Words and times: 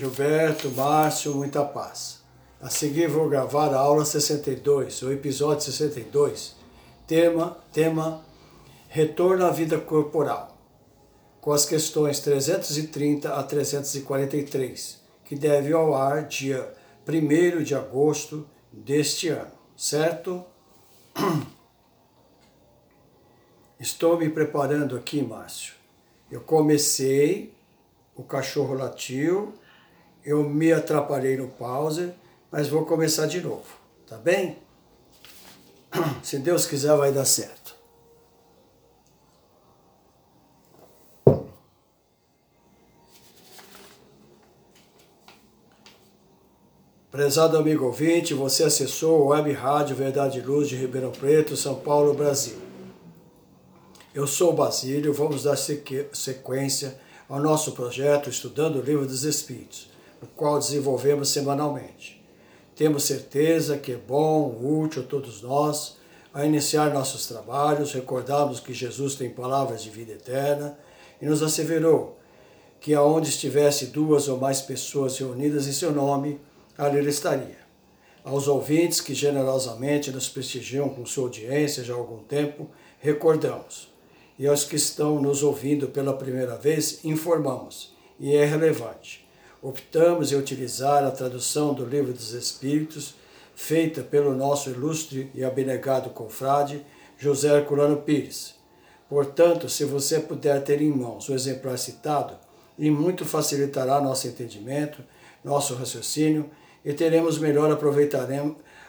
Gilberto, 0.00 0.70
Márcio, 0.70 1.34
muita 1.34 1.62
paz. 1.62 2.22
A 2.58 2.70
seguir 2.70 3.06
vou 3.06 3.28
gravar 3.28 3.74
a 3.74 3.78
aula 3.78 4.02
62, 4.02 5.02
o 5.02 5.12
episódio 5.12 5.62
62, 5.62 6.56
tema, 7.06 7.58
tema 7.70 8.24
Retorno 8.88 9.44
à 9.44 9.50
vida 9.50 9.78
corporal, 9.78 10.56
com 11.38 11.52
as 11.52 11.66
questões 11.66 12.18
330 12.20 13.34
a 13.34 13.42
343, 13.42 15.02
que 15.22 15.36
deve 15.36 15.70
ao 15.74 15.94
ar 15.94 16.26
dia 16.26 16.72
1 17.06 17.62
de 17.62 17.74
agosto 17.74 18.48
deste 18.72 19.28
ano, 19.28 19.52
certo? 19.76 20.42
Estou 23.78 24.16
me 24.16 24.30
preparando 24.30 24.96
aqui, 24.96 25.20
Márcio. 25.20 25.74
Eu 26.30 26.40
comecei, 26.40 27.54
o 28.16 28.22
cachorro 28.22 28.72
latiu, 28.72 29.52
eu 30.24 30.48
me 30.48 30.72
atrapalhei 30.72 31.36
no 31.36 31.48
pause, 31.48 32.12
mas 32.50 32.68
vou 32.68 32.84
começar 32.84 33.26
de 33.26 33.40
novo, 33.40 33.66
tá 34.06 34.16
bem? 34.16 34.58
Se 36.22 36.38
Deus 36.38 36.66
quiser, 36.66 36.96
vai 36.96 37.12
dar 37.12 37.24
certo. 37.24 37.60
Prezado 47.10 47.58
amigo 47.58 47.86
ouvinte, 47.86 48.32
você 48.34 48.62
acessou 48.62 49.22
o 49.22 49.26
Web 49.26 49.52
Rádio 49.52 49.96
Verdade 49.96 50.38
e 50.38 50.42
Luz 50.42 50.68
de 50.68 50.76
Ribeirão 50.76 51.10
Preto, 51.10 51.56
São 51.56 51.74
Paulo, 51.74 52.14
Brasil. 52.14 52.56
Eu 54.14 54.28
sou 54.28 54.52
o 54.52 54.56
Basílio, 54.56 55.12
vamos 55.12 55.42
dar 55.42 55.56
sequência 55.56 57.00
ao 57.28 57.40
nosso 57.40 57.72
projeto 57.72 58.30
Estudando 58.30 58.76
o 58.76 58.80
Livro 58.80 59.06
dos 59.06 59.24
Espíritos, 59.24 59.89
o 60.22 60.26
qual 60.26 60.58
desenvolvemos 60.58 61.28
semanalmente. 61.30 62.22
Temos 62.76 63.04
certeza 63.04 63.78
que 63.78 63.92
é 63.92 63.96
bom, 63.96 64.58
útil 64.62 65.02
a 65.02 65.06
todos 65.06 65.42
nós, 65.42 65.96
a 66.32 66.46
iniciar 66.46 66.94
nossos 66.94 67.26
trabalhos, 67.26 67.92
recordarmos 67.92 68.60
que 68.60 68.72
Jesus 68.72 69.14
tem 69.14 69.30
palavras 69.30 69.82
de 69.82 69.90
vida 69.90 70.12
eterna 70.12 70.78
e 71.20 71.26
nos 71.26 71.42
asseverou 71.42 72.16
que 72.80 72.94
aonde 72.94 73.28
estivesse 73.28 73.86
duas 73.86 74.26
ou 74.28 74.38
mais 74.38 74.62
pessoas 74.62 75.18
reunidas 75.18 75.66
em 75.66 75.72
seu 75.72 75.92
nome, 75.92 76.40
ali 76.78 76.98
ele 76.98 77.10
estaria. 77.10 77.60
Aos 78.24 78.48
ouvintes 78.48 79.00
que 79.00 79.14
generosamente 79.14 80.10
nos 80.10 80.28
prestigiam 80.28 80.88
com 80.88 81.04
sua 81.04 81.24
audiência 81.24 81.84
já 81.84 81.94
há 81.94 81.96
algum 81.96 82.18
tempo, 82.18 82.70
recordamos. 82.98 83.92
E 84.38 84.46
aos 84.46 84.64
que 84.64 84.76
estão 84.76 85.20
nos 85.20 85.42
ouvindo 85.42 85.88
pela 85.88 86.16
primeira 86.16 86.56
vez, 86.56 87.04
informamos. 87.04 87.94
E 88.18 88.34
é 88.34 88.44
relevante. 88.44 89.19
Optamos 89.62 90.32
em 90.32 90.36
utilizar 90.36 91.04
a 91.04 91.10
tradução 91.10 91.74
do 91.74 91.84
Livro 91.84 92.12
dos 92.12 92.32
Espíritos, 92.32 93.14
feita 93.54 94.02
pelo 94.02 94.34
nosso 94.34 94.70
ilustre 94.70 95.30
e 95.34 95.44
abnegado 95.44 96.08
confrade 96.10 96.84
José 97.18 97.54
Herculano 97.54 97.98
Pires. 97.98 98.54
Portanto, 99.08 99.68
se 99.68 99.84
você 99.84 100.18
puder 100.18 100.64
ter 100.64 100.80
em 100.80 100.90
mãos 100.90 101.28
o 101.28 101.34
exemplar 101.34 101.76
citado, 101.78 102.38
e 102.78 102.90
muito 102.90 103.26
facilitará 103.26 104.00
nosso 104.00 104.26
entendimento, 104.26 105.04
nosso 105.44 105.74
raciocínio 105.74 106.50
e 106.82 106.94
teremos 106.94 107.36
melhor 107.38 107.70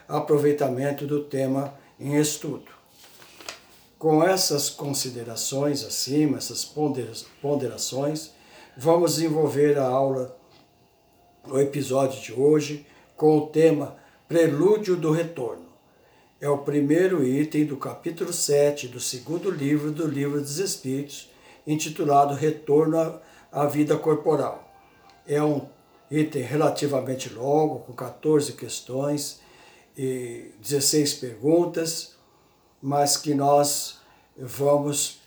aproveitamento 0.08 1.06
do 1.06 1.24
tema 1.24 1.74
em 2.00 2.18
estudo. 2.18 2.72
Com 3.98 4.24
essas 4.24 4.70
considerações 4.70 5.84
acima, 5.84 6.38
essas 6.38 6.64
ponderações, 7.42 8.30
vamos 8.74 9.16
desenvolver 9.16 9.78
a 9.78 9.84
aula, 9.84 10.34
o 11.48 11.58
episódio 11.58 12.20
de 12.20 12.32
hoje, 12.32 12.86
com 13.16 13.38
o 13.38 13.46
tema 13.46 13.96
Prelúdio 14.28 14.96
do 14.96 15.10
Retorno. 15.10 15.66
É 16.40 16.48
o 16.48 16.58
primeiro 16.58 17.24
item 17.24 17.64
do 17.64 17.76
capítulo 17.76 18.32
7 18.32 18.88
do 18.88 18.98
segundo 18.98 19.50
livro 19.50 19.90
do 19.90 20.06
Livro 20.06 20.40
dos 20.40 20.58
Espíritos, 20.58 21.30
intitulado 21.66 22.34
Retorno 22.34 23.20
à 23.50 23.66
Vida 23.66 23.96
Corporal. 23.96 24.68
É 25.26 25.42
um 25.42 25.66
item 26.10 26.42
relativamente 26.42 27.32
longo, 27.32 27.80
com 27.80 27.92
14 27.92 28.52
questões 28.54 29.40
e 29.96 30.50
16 30.60 31.14
perguntas, 31.14 32.16
mas 32.80 33.16
que 33.16 33.34
nós 33.34 34.00
vamos 34.36 35.20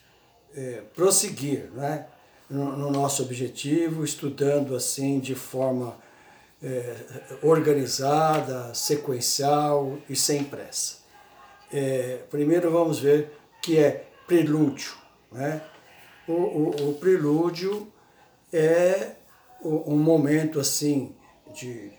é, 0.55 0.81
prosseguir 0.93 1.71
né, 1.73 2.07
no, 2.49 2.75
no, 2.75 2.91
nosso 2.91 3.23
objetivo, 3.23 4.03
estudando 4.03 4.75
assim 4.75 5.19
de 5.19 5.35
forma 5.35 5.95
é, 6.63 6.95
organizada, 7.43 8.73
sequencial 8.73 9.97
e 10.09 10.15
sem 10.15 10.43
pressa. 10.43 10.97
É, 11.71 12.19
primeiro 12.29 12.71
vamos 12.71 12.99
ver 12.99 13.31
que 13.61 13.77
é 13.77 14.05
prelúdio. 14.27 14.93
Né? 15.31 15.61
O, 16.27 16.33
o, 16.33 16.89
o 16.89 16.93
prelúdio 16.95 17.91
é 18.53 19.15
um 19.63 19.97
momento 19.97 20.59
assim 20.59 21.15
de, 21.53 21.91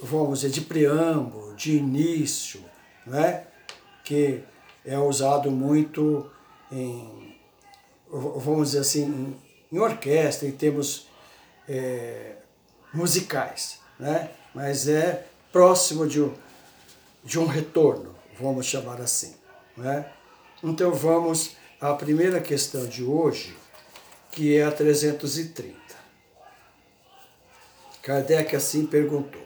vamos 0.00 0.40
dizer, 0.40 0.52
de 0.52 0.60
preâmbulo, 0.60 1.54
de 1.54 1.76
início, 1.76 2.60
né? 3.06 3.46
que 4.04 4.42
é 4.84 4.98
usado 4.98 5.50
muito 5.50 6.30
em, 6.70 7.34
vamos 8.10 8.68
dizer 8.68 8.80
assim, 8.80 9.34
em, 9.72 9.78
orquestra, 9.78 10.46
em 10.46 10.52
termos 10.52 11.08
é, 11.68 12.36
musicais, 12.94 13.78
né? 13.98 14.30
mas 14.54 14.88
é 14.88 15.26
próximo 15.52 16.06
de 16.06 16.22
um, 16.22 16.32
de 17.24 17.38
um 17.38 17.46
retorno, 17.46 18.14
vamos 18.38 18.66
chamar 18.66 19.00
assim. 19.00 19.34
Né? 19.76 20.08
Então 20.62 20.92
vamos 20.92 21.56
à 21.80 21.92
primeira 21.94 22.40
questão 22.40 22.86
de 22.86 23.02
hoje, 23.02 23.56
que 24.30 24.56
é 24.56 24.64
a 24.64 24.70
330. 24.70 25.84
Kardec 28.02 28.54
assim 28.54 28.86
perguntou: 28.86 29.42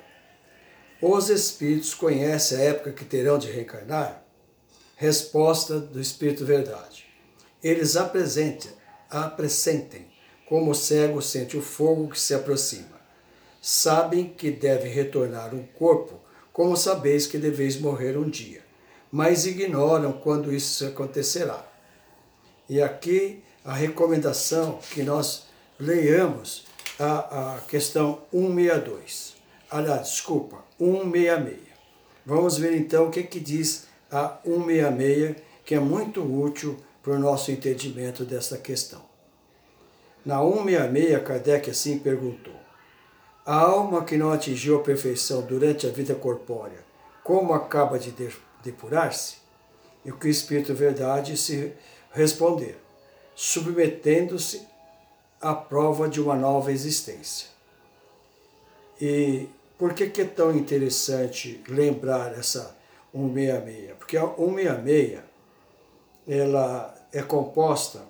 Os 1.01 1.29
espíritos 1.31 1.95
conhecem 1.95 2.59
a 2.59 2.63
época 2.63 2.93
que 2.93 3.05
terão 3.05 3.39
de 3.39 3.51
reencarnar? 3.51 4.23
Resposta 4.97 5.79
do 5.79 6.01
Espírito 6.01 6.45
Verdade. 6.45 7.07
Eles 7.63 7.97
apresentem, 7.97 8.73
apresentem 9.09 10.09
como 10.49 10.73
o 10.73 10.75
cego 10.75 11.23
sente 11.23 11.57
o 11.57 11.63
fogo 11.63 12.09
que 12.09 12.19
se 12.19 12.35
aproxima. 12.35 12.98
Sabem 13.61 14.33
que 14.37 14.51
deve 14.51 14.89
retornar 14.89 15.55
um 15.55 15.65
corpo, 15.65 16.21
como 16.53 16.77
sabeis 16.77 17.27
que 17.27 17.39
deveis 17.39 17.79
morrer 17.79 18.17
um 18.17 18.29
dia, 18.29 18.63
mas 19.11 19.47
ignoram 19.47 20.13
quando 20.13 20.53
isso 20.53 20.87
acontecerá. 20.87 21.67
E 22.69 22.81
aqui 22.81 23.43
a 23.65 23.73
recomendação 23.73 24.79
que 24.91 25.03
nós 25.03 25.47
leiamos 25.79 26.67
a, 26.99 27.57
a 27.57 27.61
questão 27.61 28.23
162. 28.33 29.37
Aliás, 29.71 30.09
desculpa, 30.09 30.65
166. 30.79 31.59
Vamos 32.25 32.59
ver 32.59 32.77
então 32.77 33.07
o 33.07 33.11
que, 33.11 33.23
que 33.23 33.41
diz 33.41 33.87
a 34.11 34.39
166, 34.45 35.37
que 35.65 35.75
é 35.75 35.81
muito 35.81 36.23
útil 36.23 36.77
para 37.03 37.13
o 37.13 37.19
nosso 37.19 37.51
entendimento 37.51 38.25
dessa 38.25 38.59
questão. 38.59 39.03
Na 40.25 40.41
166, 40.41 41.23
Kardec 41.23 41.71
assim 41.71 41.99
perguntou: 41.99 42.58
A 43.49 43.61
alma 43.61 44.05
que 44.05 44.19
não 44.19 44.31
atingiu 44.31 44.77
a 44.77 44.83
perfeição 44.83 45.41
durante 45.41 45.87
a 45.87 45.91
vida 45.91 46.15
corpórea, 46.15 46.85
como 47.25 47.55
acaba 47.55 47.99
de 47.99 48.15
depurar-se? 48.63 49.39
E 50.05 50.13
o 50.13 50.19
que 50.19 50.27
o 50.27 50.31
Espírito 50.31 50.75
Verdade 50.75 51.35
se 51.35 51.73
responder, 52.13 52.79
submetendo-se 53.35 54.69
a 55.41 55.55
prova 55.55 56.11
de 56.11 56.21
uma 56.21 56.37
nova 56.37 56.71
existência. 56.71 57.49
E 59.01 59.49
por 59.79 59.95
que, 59.95 60.11
que 60.11 60.21
é 60.21 60.27
tão 60.27 60.55
interessante 60.55 61.65
lembrar 61.67 62.39
essa 62.39 62.77
166? 63.15 63.97
Porque 63.99 64.19
a 64.19 64.27
166 64.27 65.21
ela 66.29 66.95
é 67.11 67.23
composta, 67.23 68.03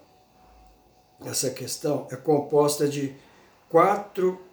essa 1.25 1.49
questão 1.51 2.09
é 2.11 2.17
composta 2.17 2.89
de 2.89 3.15
quatro 3.69 4.48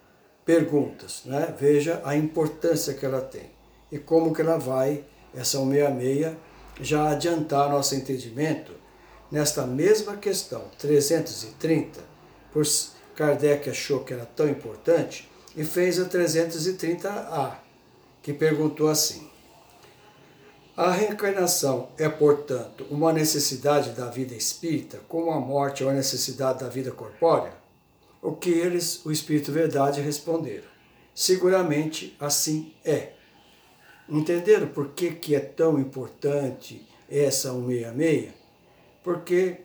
perguntas. 0.46 1.22
Né? 1.26 1.54
Veja 1.58 2.00
a 2.04 2.16
importância 2.16 2.94
que 2.94 3.04
ela 3.04 3.20
tem 3.20 3.50
e 3.92 3.98
como 3.98 4.32
que 4.32 4.40
ela 4.40 4.56
vai, 4.56 5.04
essa 5.34 5.58
166, 5.58 6.34
já 6.80 7.10
adiantar 7.10 7.70
nosso 7.70 7.94
entendimento 7.94 8.72
nesta 9.30 9.66
mesma 9.66 10.16
questão 10.16 10.64
330 10.78 12.00
por 12.52 12.64
Kardec 13.14 13.68
achou 13.68 14.00
que 14.00 14.12
era 14.12 14.24
tão 14.24 14.48
importante 14.48 15.28
e 15.56 15.64
fez 15.64 15.98
a 15.98 16.06
330A, 16.06 17.56
que 18.22 18.32
perguntou 18.32 18.88
assim: 18.88 19.28
A 20.76 20.90
reencarnação 20.90 21.88
é, 21.98 22.08
portanto, 22.08 22.86
uma 22.90 23.12
necessidade 23.12 23.90
da 23.90 24.10
vida 24.10 24.34
espírita, 24.34 25.00
como 25.08 25.30
a 25.30 25.40
morte 25.40 25.82
é 25.82 25.86
uma 25.86 25.94
necessidade 25.94 26.60
da 26.60 26.68
vida 26.68 26.90
corpórea? 26.90 27.52
O 28.22 28.32
que 28.32 28.50
eles, 28.50 29.04
o 29.04 29.12
Espírito 29.12 29.52
Verdade, 29.52 30.00
responderam. 30.00 30.68
Seguramente 31.14 32.16
assim 32.18 32.74
é. 32.84 33.12
Entenderam 34.08 34.68
por 34.68 34.88
que, 34.88 35.12
que 35.12 35.34
é 35.34 35.40
tão 35.40 35.78
importante 35.78 36.86
essa 37.08 37.50
166? 37.52 38.32
Porque 39.02 39.60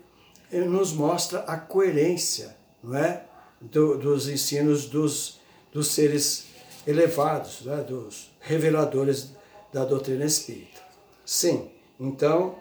nos 0.51 0.93
mostra 0.93 1.39
a 1.39 1.57
coerência 1.57 2.55
não 2.83 2.97
é? 2.97 3.23
Do, 3.59 3.97
dos 3.97 4.27
ensinos 4.27 4.87
dos, 4.87 5.39
dos 5.71 5.89
seres 5.89 6.47
elevados, 6.87 7.61
né? 7.61 7.77
dos 7.83 8.31
reveladores 8.39 9.33
da 9.71 9.85
doutrina 9.85 10.25
espírita. 10.25 10.81
Sim, 11.23 11.69
então 11.99 12.55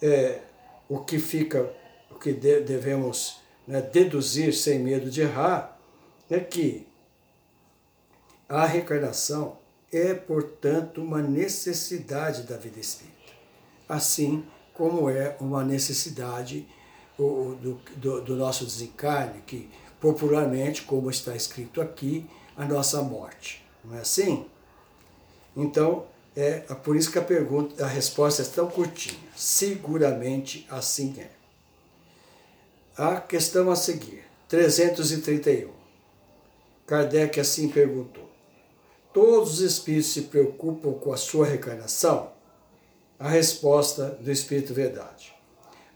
é, 0.00 0.40
o 0.88 1.00
que 1.00 1.18
fica, 1.18 1.70
o 2.10 2.14
que 2.14 2.32
de, 2.32 2.60
devemos 2.60 3.38
né, 3.66 3.80
deduzir 3.80 4.54
sem 4.54 4.78
medo 4.78 5.10
de 5.10 5.22
errar 5.22 5.78
é 6.30 6.38
que 6.40 6.86
a 8.48 8.64
reencarnação 8.64 9.58
é, 9.92 10.14
portanto, 10.14 11.00
uma 11.00 11.22
necessidade 11.22 12.42
da 12.42 12.56
vida 12.56 12.78
espírita, 12.78 13.32
assim 13.88 14.44
como 14.74 15.08
é 15.08 15.36
uma 15.40 15.64
necessidade 15.64 16.66
do, 17.16 17.78
do, 17.96 18.20
do 18.20 18.36
nosso 18.36 18.64
desencarne, 18.64 19.42
que 19.46 19.70
popularmente, 20.00 20.82
como 20.82 21.10
está 21.10 21.34
escrito 21.34 21.80
aqui, 21.80 22.28
a 22.56 22.64
nossa 22.64 23.02
morte. 23.02 23.64
Não 23.84 23.96
é 23.96 24.00
assim? 24.00 24.46
Então, 25.56 26.06
é 26.36 26.58
por 26.84 26.96
isso 26.96 27.10
que 27.10 27.18
a 27.18 27.22
pergunta, 27.22 27.82
a 27.82 27.88
resposta 27.88 28.42
é 28.42 28.44
tão 28.44 28.68
curtinha. 28.68 29.18
Seguramente 29.34 30.66
assim 30.70 31.14
é. 31.18 31.30
A 32.98 33.20
questão 33.20 33.70
a 33.70 33.76
seguir, 33.76 34.24
331. 34.48 35.70
Kardec 36.86 37.38
assim 37.38 37.68
perguntou: 37.68 38.26
Todos 39.12 39.54
os 39.54 39.60
espíritos 39.60 40.14
se 40.14 40.22
preocupam 40.22 40.94
com 40.94 41.12
a 41.12 41.16
sua 41.18 41.44
reencarnação? 41.44 42.32
A 43.18 43.28
resposta 43.28 44.18
do 44.18 44.32
Espírito 44.32 44.72
Verdade. 44.72 45.34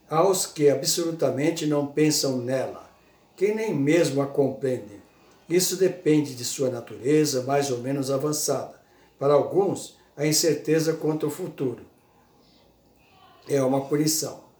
Aos 0.07 0.45
que 0.45 0.69
absolutamente 0.69 1.65
não 1.65 1.87
pensam 1.87 2.37
nela, 2.37 2.87
que 3.35 3.51
nem 3.51 3.73
mesmo 3.73 4.21
a 4.21 4.27
compreendem. 4.27 5.01
Isso 5.49 5.77
depende 5.77 6.35
de 6.35 6.45
sua 6.45 6.69
natureza 6.69 7.41
mais 7.41 7.71
ou 7.71 7.79
menos 7.79 8.11
avançada. 8.11 8.79
Para 9.17 9.33
alguns, 9.33 9.97
a 10.15 10.27
incerteza 10.27 10.93
quanto 10.93 11.25
ao 11.25 11.31
futuro 11.31 11.83
é 13.49 13.59
uma 13.63 13.85
punição. 13.85 14.50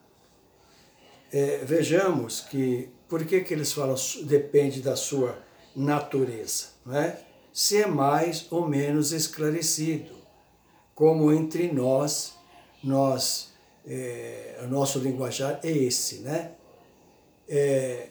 É, 1.32 1.58
vejamos 1.64 2.42
que 2.42 2.90
por 3.08 3.26
que, 3.26 3.42
que 3.42 3.54
eles 3.54 3.72
falam 3.72 3.96
depende 4.24 4.82
da 4.82 4.96
sua 4.96 5.38
natureza, 5.76 6.68
não 6.86 6.98
é? 6.98 7.20
Se 7.54 7.82
é 7.82 7.88
mais 7.88 8.48
ou 8.50 8.68
menos 8.68 9.12
esclarecido, 9.12 10.12
como 10.96 11.32
entre 11.32 11.72
nós, 11.72 12.34
nós, 12.84 13.54
é, 13.86 14.60
o 14.64 14.68
nosso 14.68 15.00
linguajar 15.00 15.60
é 15.64 15.70
esse, 15.70 16.20
né? 16.20 16.52
É, 17.48 18.08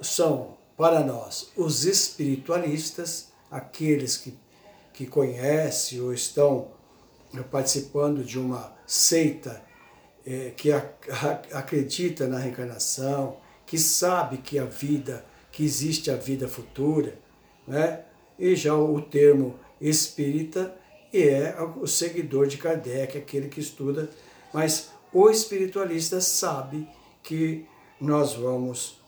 são 0.00 0.56
para 0.76 1.00
nós 1.00 1.52
os 1.56 1.84
espiritualistas, 1.84 3.28
aqueles 3.50 4.16
que 4.16 4.36
que 4.94 5.06
conhece 5.06 6.00
ou 6.00 6.14
estão 6.14 6.68
participando 7.50 8.24
de 8.24 8.38
uma 8.38 8.72
seita 8.86 9.60
é, 10.26 10.52
que 10.56 10.72
acredita 11.52 12.26
na 12.26 12.38
reencarnação, 12.38 13.36
que 13.66 13.78
sabe 13.78 14.38
que 14.38 14.58
a 14.58 14.64
vida, 14.64 15.24
que 15.52 15.64
existe 15.64 16.10
a 16.10 16.16
vida 16.16 16.48
futura, 16.48 17.18
né? 17.66 18.00
E 18.38 18.56
já 18.56 18.74
o 18.74 19.00
termo 19.00 19.58
espírita 19.80 20.74
é 21.12 21.54
o 21.80 21.86
seguidor 21.86 22.46
de 22.46 22.56
Kardec, 22.56 23.16
aquele 23.16 23.48
que 23.48 23.60
estuda, 23.60 24.10
mas 24.52 24.90
o 25.12 25.30
espiritualista 25.30 26.20
sabe 26.20 26.88
que 27.22 27.66
nós 28.00 28.34
vamos 28.34 29.00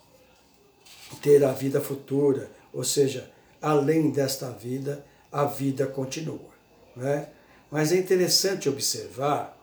ter 1.21 1.45
a 1.45 1.53
vida 1.53 1.81
futura, 1.81 2.51
ou 2.73 2.85
seja, 2.85 3.31
além 3.61 4.11
desta 4.11 4.51
vida, 4.51 5.05
a 5.33 5.45
vida 5.45 5.87
continua. 5.87 6.55
Né? 6.95 7.29
Mas 7.71 7.93
é 7.93 7.97
interessante 7.97 8.69
observar 8.69 9.56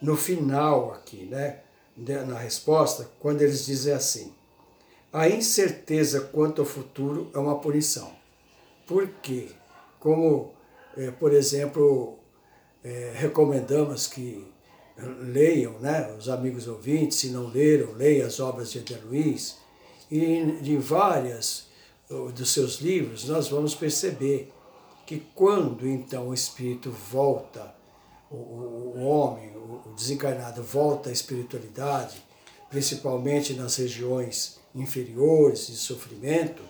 no 0.00 0.16
final 0.16 0.92
aqui, 0.92 1.24
né, 1.26 1.60
na 1.96 2.38
resposta, 2.38 3.10
quando 3.18 3.42
eles 3.42 3.64
dizem 3.66 3.92
assim: 3.92 4.32
a 5.12 5.28
incerteza 5.28 6.20
quanto 6.20 6.60
ao 6.60 6.66
futuro 6.66 7.30
é 7.34 7.38
uma 7.38 7.58
punição. 7.58 8.10
Por 8.86 9.08
quê? 9.22 9.48
Como, 9.98 10.52
é, 10.96 11.10
por 11.10 11.32
exemplo, 11.32 12.18
é, 12.84 13.12
recomendamos 13.14 14.06
que 14.06 14.46
leiam, 15.20 15.78
né, 15.78 16.14
os 16.18 16.28
amigos 16.28 16.66
ouvintes, 16.68 17.18
se 17.18 17.28
não 17.30 17.48
leram, 17.48 17.92
leiam 17.92 18.26
as 18.26 18.40
obras 18.40 18.72
de 18.72 18.78
Eder 18.78 19.00
Luiz, 19.04 19.58
e 20.10 20.24
em 20.24 20.78
várias 20.78 21.66
dos 22.08 22.52
seus 22.52 22.76
livros 22.76 23.28
nós 23.28 23.48
vamos 23.48 23.74
perceber 23.74 24.52
que 25.04 25.22
quando 25.34 25.86
então 25.86 26.28
o 26.28 26.34
espírito 26.34 26.90
volta, 26.90 27.74
o, 28.30 28.36
o, 28.36 29.04
homem, 29.04 29.56
o 29.56 29.92
desencarnado 29.96 30.62
volta 30.62 31.10
à 31.10 31.12
espiritualidade, 31.12 32.22
principalmente 32.68 33.54
nas 33.54 33.76
regiões 33.76 34.58
inferiores 34.74 35.68
de 35.68 35.76
sofrimento, 35.76 36.62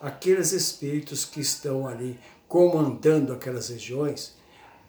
aqueles 0.00 0.52
espíritos 0.52 1.24
que 1.24 1.40
estão 1.40 1.86
ali 1.86 2.18
comandando 2.48 3.32
aquelas 3.32 3.68
regiões, 3.68 4.34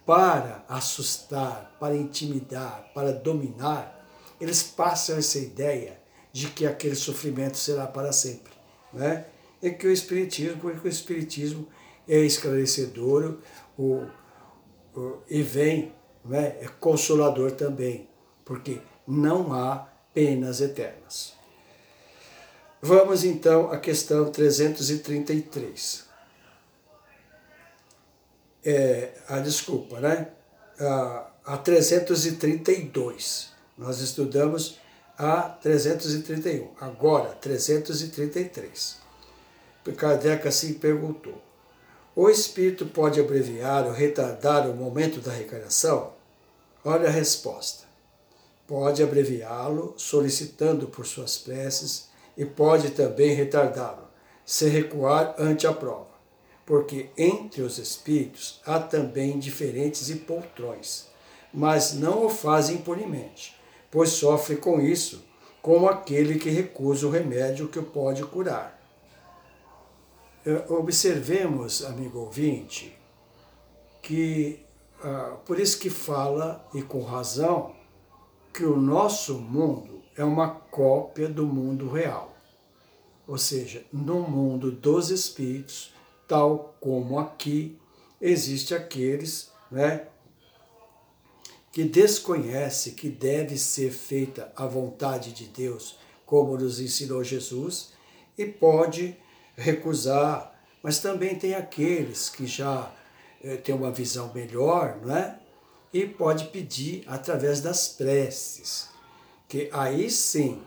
para 0.06 0.66
assustar, 0.68 1.76
para 1.80 1.96
intimidar, 1.96 2.92
para 2.94 3.12
dominar, 3.14 4.06
eles 4.40 4.62
passam 4.62 5.18
essa 5.18 5.40
ideia 5.40 5.98
de 6.32 6.48
que 6.48 6.66
aquele 6.66 6.96
sofrimento 6.96 7.58
será 7.58 7.88
para 7.88 8.12
sempre. 8.12 8.52
Né? 8.92 9.26
E 9.62 9.72
que 9.72 9.88
o 9.88 9.92
Espiritismo, 9.92 10.60
porque 10.60 10.88
o 10.88 10.92
Espiritismo 10.92 11.68
é 12.08 12.20
esclarecedor 12.20 13.38
o, 13.78 14.06
o, 14.94 15.20
e 15.30 15.42
vem, 15.42 15.94
né, 16.26 16.58
é 16.62 16.68
consolador 16.80 17.52
também, 17.52 18.08
porque 18.46 18.82
não 19.08 19.54
há 19.54 19.88
penas 20.14 20.62
eternas. 20.62 21.34
Vamos 22.82 23.24
então 23.24 23.72
à 23.72 23.78
questão 23.78 24.30
333. 24.30 26.06
É, 28.66 29.14
a 29.28 29.40
desculpa, 29.40 30.00
né? 30.00 30.30
A, 30.80 31.28
a 31.46 31.58
332. 31.58 33.52
Nós 33.78 34.00
estudamos 34.00 34.80
a 35.18 35.44
331. 35.44 36.72
Agora, 36.80 37.30
333. 37.36 39.02
Kardec 39.98 40.48
assim 40.48 40.74
perguntou: 40.74 41.42
o 42.16 42.30
espírito 42.30 42.86
pode 42.86 43.20
abreviar 43.20 43.86
ou 43.86 43.92
retardar 43.92 44.70
o 44.70 44.76
momento 44.76 45.20
da 45.20 45.32
reencarnação? 45.32 46.13
Olha 46.86 47.08
a 47.08 47.12
resposta. 47.12 47.86
Pode 48.68 49.04
abreviá-lo 49.04 49.94
solicitando 49.98 50.88
por 50.88 51.06
suas 51.06 51.38
preces 51.38 52.10
e 52.38 52.46
pode 52.46 52.92
também 52.92 53.34
retardá-lo, 53.34 54.08
se 54.46 54.68
recuar 54.68 55.36
ante 55.38 55.68
a 55.68 55.74
prova, 55.74 56.12
porque 56.66 57.10
entre 57.18 57.62
os 57.62 57.78
espíritos 57.78 58.62
há 58.66 58.80
também 58.80 59.38
diferentes 59.38 60.10
poltrões, 60.20 61.06
mas 61.54 61.94
não 61.94 62.26
o 62.26 62.30
fazem 62.30 62.78
impunemente, 62.78 63.56
pois 63.92 64.10
sofre 64.10 64.56
com 64.56 64.82
isso, 64.82 65.24
como 65.62 65.88
aquele 65.88 66.40
que 66.40 66.50
recusa 66.50 67.06
o 67.06 67.12
remédio 67.12 67.68
que 67.68 67.80
o 67.80 67.84
pode 67.84 68.24
curar 68.24 68.84
observemos, 70.70 71.86
amigo 71.86 72.20
ouvinte, 72.20 72.98
que 74.02 74.63
ah, 75.04 75.38
por 75.46 75.60
isso 75.60 75.80
que 75.80 75.90
fala, 75.90 76.66
e 76.74 76.82
com 76.82 77.04
razão, 77.04 77.76
que 78.54 78.64
o 78.64 78.80
nosso 78.80 79.38
mundo 79.38 80.02
é 80.16 80.24
uma 80.24 80.50
cópia 80.50 81.28
do 81.28 81.46
mundo 81.46 81.90
real. 81.90 82.34
Ou 83.28 83.38
seja, 83.38 83.86
no 83.92 84.22
mundo 84.22 84.72
dos 84.72 85.10
espíritos, 85.10 85.94
tal 86.26 86.76
como 86.80 87.20
aqui, 87.20 87.78
existe 88.22 88.74
aqueles 88.74 89.52
né, 89.70 90.08
que 91.72 91.84
desconhece 91.84 92.92
que 92.92 93.10
deve 93.10 93.58
ser 93.58 93.92
feita 93.92 94.54
a 94.56 94.66
vontade 94.66 95.34
de 95.34 95.48
Deus, 95.48 95.98
como 96.26 96.58
nos 96.58 96.80
ensinou 96.80 97.24
Jesus, 97.24 97.92
e 98.38 98.46
pode 98.46 99.18
recusar, 99.58 100.58
mas 100.82 101.00
também 101.00 101.36
tem 101.36 101.56
aqueles 101.56 102.30
que 102.30 102.46
já 102.48 102.90
eh, 103.44 103.58
têm 103.58 103.76
uma 103.76 103.92
visão 103.92 104.32
melhor, 104.34 104.98
não 105.02 105.16
é? 105.16 105.40
E 105.92 106.06
pode 106.08 106.46
pedir 106.46 107.04
através 107.08 107.62
das 107.62 107.88
preces, 107.90 108.90
que 109.48 109.70
aí 109.72 110.10
sim, 110.10 110.64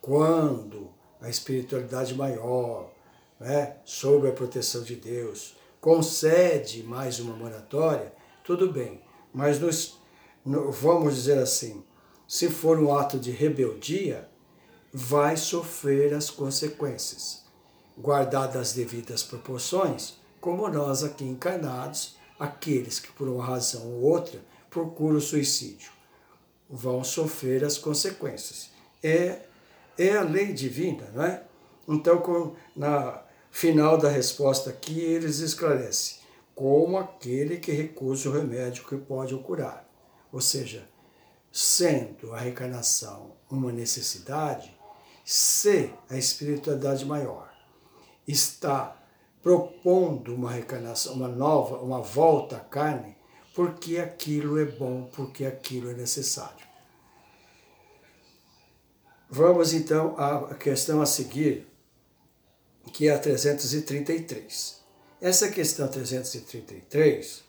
quando 0.00 0.90
a 1.20 1.28
espiritualidade 1.28 2.14
maior, 2.14 2.90
né, 3.38 3.76
sob 3.84 4.28
a 4.28 4.32
proteção 4.32 4.82
de 4.82 4.96
Deus, 4.96 5.54
concede 5.80 6.82
mais 6.82 7.20
uma 7.20 7.36
moratória, 7.36 8.12
tudo 8.42 8.72
bem. 8.72 9.00
Mas 9.32 9.60
nos, 9.60 10.00
no, 10.44 10.72
vamos 10.72 11.14
dizer 11.14 11.38
assim, 11.38 11.84
se 12.26 12.48
for 12.48 12.78
um 12.78 12.96
ato 12.96 13.18
de 13.18 13.30
rebeldia, 13.30 14.28
vai 14.92 15.36
sofrer 15.36 16.14
as 16.14 16.30
consequências, 16.30 17.44
guardadas 17.98 18.56
as 18.56 18.72
devidas 18.72 19.22
proporções, 19.22 20.16
como 20.44 20.68
nós 20.68 21.02
aqui 21.02 21.24
encarnados, 21.24 22.18
aqueles 22.38 23.00
que 23.00 23.10
por 23.12 23.26
uma 23.28 23.42
razão 23.42 23.80
ou 23.86 24.02
outra 24.02 24.38
procuram 24.68 25.16
o 25.16 25.20
suicídio, 25.20 25.90
vão 26.68 27.02
sofrer 27.02 27.64
as 27.64 27.78
consequências. 27.78 28.68
É, 29.02 29.38
é 29.96 30.14
a 30.14 30.20
lei 30.20 30.52
divina, 30.52 31.10
não 31.14 31.24
é? 31.24 31.44
Então, 31.88 32.18
com, 32.18 32.54
na 32.76 33.22
final 33.50 33.96
da 33.96 34.10
resposta 34.10 34.68
aqui, 34.68 35.00
eles 35.00 35.38
esclarecem 35.38 36.18
como 36.54 36.98
aquele 36.98 37.56
que 37.56 37.72
recusa 37.72 38.28
o 38.28 38.32
remédio 38.32 38.84
que 38.86 38.98
pode 38.98 39.34
o 39.34 39.42
curar. 39.42 39.88
Ou 40.30 40.42
seja, 40.42 40.86
sendo 41.50 42.34
a 42.34 42.40
reencarnação 42.40 43.32
uma 43.50 43.72
necessidade, 43.72 44.78
se 45.24 45.90
a 46.10 46.18
espiritualidade 46.18 47.06
maior 47.06 47.50
está 48.28 48.94
propondo 49.44 50.34
uma 50.34 50.52
reencarnação, 50.52 51.12
uma 51.12 51.28
nova, 51.28 51.76
uma 51.76 52.00
volta 52.00 52.56
à 52.56 52.60
carne, 52.60 53.14
porque 53.54 53.98
aquilo 53.98 54.58
é 54.58 54.64
bom, 54.64 55.08
porque 55.14 55.44
aquilo 55.44 55.90
é 55.90 55.94
necessário. 55.94 56.66
Vamos 59.28 59.74
então 59.74 60.18
à 60.18 60.54
questão 60.54 61.02
a 61.02 61.06
seguir, 61.06 61.68
que 62.90 63.06
é 63.06 63.14
a 63.14 63.18
333. 63.18 64.82
Essa 65.20 65.50
questão 65.50 65.88
333, 65.88 67.44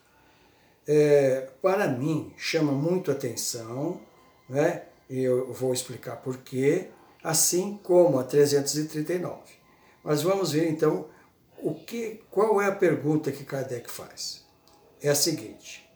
é, 0.86 1.50
para 1.62 1.88
mim, 1.88 2.34
chama 2.36 2.74
muito 2.74 3.10
atenção, 3.10 4.02
né? 4.50 4.84
e 5.10 5.22
eu 5.22 5.54
vou 5.54 5.74
explicar 5.74 6.18
por 6.18 6.38
quê, 6.40 6.90
assim 7.24 7.80
como 7.82 8.20
a 8.20 8.24
339. 8.24 9.40
Mas 10.04 10.22
vamos 10.22 10.52
ver 10.52 10.70
então 10.70 11.15
o 11.66 11.74
que, 11.74 12.22
qual 12.30 12.62
é 12.62 12.68
a 12.68 12.76
pergunta 12.76 13.32
que 13.32 13.44
Kardec 13.44 13.90
faz. 13.90 14.46
É 15.02 15.10
a 15.10 15.16
seguinte: 15.16 15.90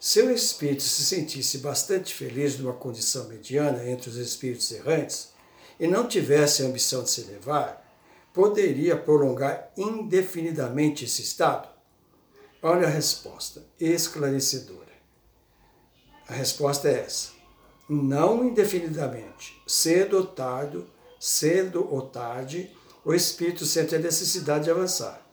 se 0.00 0.22
o 0.22 0.30
espírito 0.30 0.82
se 0.82 1.04
sentisse 1.04 1.58
bastante 1.58 2.14
feliz 2.14 2.58
numa 2.58 2.72
condição 2.72 3.28
mediana 3.28 3.86
entre 3.86 4.08
os 4.08 4.16
espíritos 4.16 4.72
errantes 4.72 5.34
e 5.78 5.86
não 5.86 6.08
tivesse 6.08 6.62
a 6.62 6.66
ambição 6.66 7.02
de 7.02 7.10
se 7.10 7.20
elevar, 7.20 7.86
poderia 8.32 8.96
prolongar 8.96 9.70
indefinidamente 9.76 11.04
esse 11.04 11.20
estado? 11.20 11.68
Olha 12.62 12.86
a 12.86 12.90
resposta 12.90 13.66
esclarecedora. 13.78 14.96
A 16.26 16.32
resposta 16.32 16.88
é 16.88 17.00
essa: 17.00 17.32
não 17.86 18.42
indefinidamente, 18.46 19.62
cedo 19.66 20.16
ou 20.16 20.26
tarde, 20.26 20.82
cedo 21.20 21.86
ou 21.92 22.00
tarde, 22.08 22.74
o 23.06 23.14
espírito 23.14 23.64
sente 23.64 23.94
a 23.94 24.00
necessidade 24.00 24.64
de 24.64 24.70
avançar. 24.72 25.24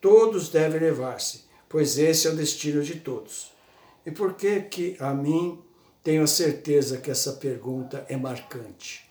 Todos 0.00 0.48
devem 0.48 0.80
levar-se, 0.80 1.44
pois 1.68 1.98
esse 1.98 2.26
é 2.26 2.30
o 2.30 2.34
destino 2.34 2.82
de 2.82 3.00
todos. 3.00 3.52
E 4.06 4.10
por 4.10 4.32
que 4.32 4.62
que 4.62 4.96
a 4.98 5.12
mim 5.12 5.62
tenho 6.02 6.22
a 6.22 6.26
certeza 6.26 6.96
que 6.96 7.10
essa 7.10 7.34
pergunta 7.34 8.06
é 8.08 8.16
marcante? 8.16 9.06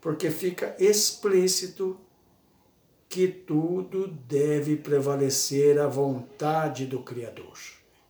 Porque 0.00 0.32
fica 0.32 0.74
explícito 0.80 1.96
que 3.08 3.28
tudo 3.28 4.08
deve 4.08 4.74
prevalecer 4.74 5.78
à 5.78 5.86
vontade 5.86 6.86
do 6.86 7.04
Criador, 7.04 7.56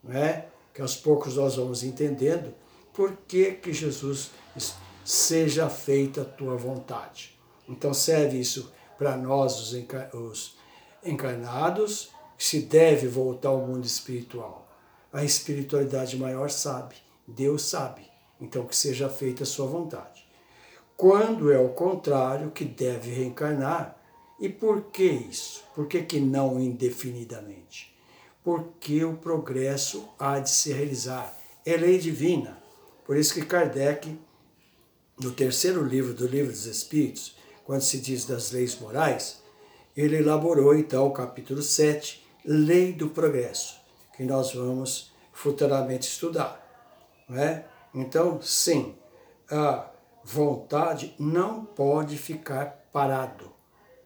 não 0.02 0.16
é? 0.16 0.46
Que 0.72 0.80
aos 0.80 0.96
poucos 0.96 1.36
nós 1.36 1.56
vamos 1.56 1.82
entendendo 1.82 2.54
por 2.94 3.14
que 3.28 3.52
que 3.52 3.74
Jesus 3.74 4.30
seja 5.04 5.68
feita 5.68 6.22
a 6.22 6.24
tua 6.24 6.56
vontade. 6.56 7.38
Então 7.68 7.92
serve 7.92 8.40
isso 8.40 8.72
para 9.00 9.16
nós, 9.16 9.58
os, 9.58 9.72
os 10.12 10.56
encarnados, 11.02 12.10
que 12.36 12.44
se 12.44 12.60
deve 12.60 13.08
voltar 13.08 13.48
ao 13.48 13.66
mundo 13.66 13.86
espiritual. 13.86 14.70
A 15.10 15.24
espiritualidade 15.24 16.18
maior 16.18 16.50
sabe, 16.50 16.96
Deus 17.26 17.62
sabe, 17.62 18.02
então 18.38 18.66
que 18.66 18.76
seja 18.76 19.08
feita 19.08 19.44
a 19.44 19.46
sua 19.46 19.66
vontade. 19.66 20.28
Quando 20.98 21.50
é 21.50 21.58
o 21.58 21.70
contrário, 21.70 22.50
que 22.50 22.62
deve 22.62 23.10
reencarnar. 23.10 23.96
E 24.38 24.50
por 24.50 24.82
que 24.90 25.04
isso? 25.04 25.64
Por 25.74 25.86
que, 25.86 26.02
que 26.02 26.20
não 26.20 26.60
indefinidamente? 26.60 27.96
Porque 28.44 29.02
o 29.02 29.16
progresso 29.16 30.06
há 30.18 30.38
de 30.40 30.50
se 30.50 30.74
realizar. 30.74 31.34
É 31.64 31.74
lei 31.74 31.96
divina. 31.96 32.62
Por 33.06 33.16
isso 33.16 33.32
que 33.32 33.46
Kardec, 33.46 34.14
no 35.18 35.30
terceiro 35.30 35.82
livro 35.82 36.12
do 36.12 36.26
Livro 36.26 36.52
dos 36.52 36.66
Espíritos, 36.66 37.39
quando 37.70 37.82
se 37.82 38.00
diz 38.00 38.24
das 38.24 38.50
leis 38.50 38.80
morais, 38.80 39.44
ele 39.96 40.16
elaborou 40.16 40.74
então 40.74 41.06
o 41.06 41.12
capítulo 41.12 41.62
7, 41.62 42.20
Lei 42.44 42.92
do 42.92 43.10
Progresso, 43.10 43.80
que 44.16 44.24
nós 44.24 44.52
vamos 44.52 45.12
futuramente 45.32 46.08
estudar. 46.08 46.60
É? 47.30 47.62
Então, 47.94 48.42
sim, 48.42 48.96
a 49.48 49.88
vontade 50.24 51.14
não 51.16 51.64
pode 51.64 52.18
ficar 52.18 52.88
parado. 52.92 53.52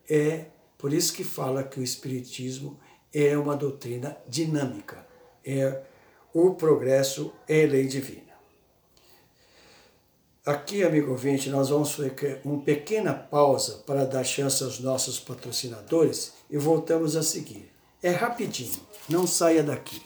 É 0.06 0.44
por 0.76 0.92
isso 0.92 1.14
que 1.14 1.24
fala 1.24 1.64
que 1.64 1.80
o 1.80 1.82
Espiritismo 1.82 2.78
é 3.14 3.34
uma 3.38 3.56
doutrina 3.56 4.14
dinâmica. 4.28 5.06
É, 5.42 5.80
o 6.34 6.54
progresso 6.54 7.32
é 7.48 7.64
lei 7.64 7.86
divina. 7.86 8.33
Aqui, 10.46 10.84
amigo 10.84 11.12
ouvinte, 11.12 11.48
nós 11.48 11.70
vamos 11.70 11.92
fazer 11.92 12.42
uma 12.44 12.60
pequena 12.60 13.14
pausa 13.14 13.78
para 13.86 14.04
dar 14.04 14.22
chance 14.24 14.62
aos 14.62 14.78
nossos 14.78 15.18
patrocinadores 15.18 16.34
e 16.50 16.58
voltamos 16.58 17.16
a 17.16 17.22
seguir. 17.22 17.72
É 18.02 18.10
rapidinho, 18.10 18.78
não 19.08 19.26
saia 19.26 19.62
daqui. 19.62 20.02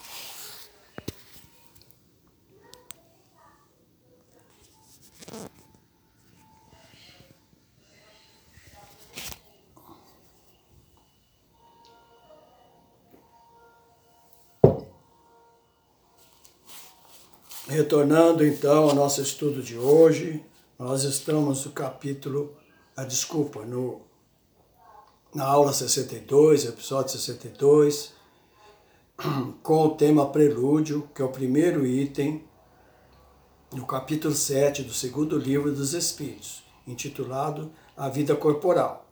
Retornando 17.78 18.44
então 18.44 18.88
ao 18.88 18.92
nosso 18.92 19.22
estudo 19.22 19.62
de 19.62 19.78
hoje, 19.78 20.44
nós 20.76 21.04
estamos 21.04 21.64
no 21.64 21.70
capítulo, 21.70 22.56
a 22.96 23.02
ah, 23.02 23.04
desculpa, 23.04 23.64
no, 23.64 24.00
na 25.32 25.44
aula 25.44 25.72
62, 25.72 26.64
episódio 26.64 27.12
62, 27.12 28.14
com 29.62 29.84
o 29.84 29.90
tema 29.90 30.28
Prelúdio, 30.28 31.08
que 31.14 31.22
é 31.22 31.24
o 31.24 31.28
primeiro 31.28 31.86
item 31.86 32.42
no 33.72 33.86
capítulo 33.86 34.34
7 34.34 34.82
do 34.82 34.92
segundo 34.92 35.38
livro 35.38 35.72
dos 35.72 35.94
Espíritos, 35.94 36.64
intitulado 36.84 37.70
A 37.96 38.08
Vida 38.08 38.34
Corporal. 38.34 39.06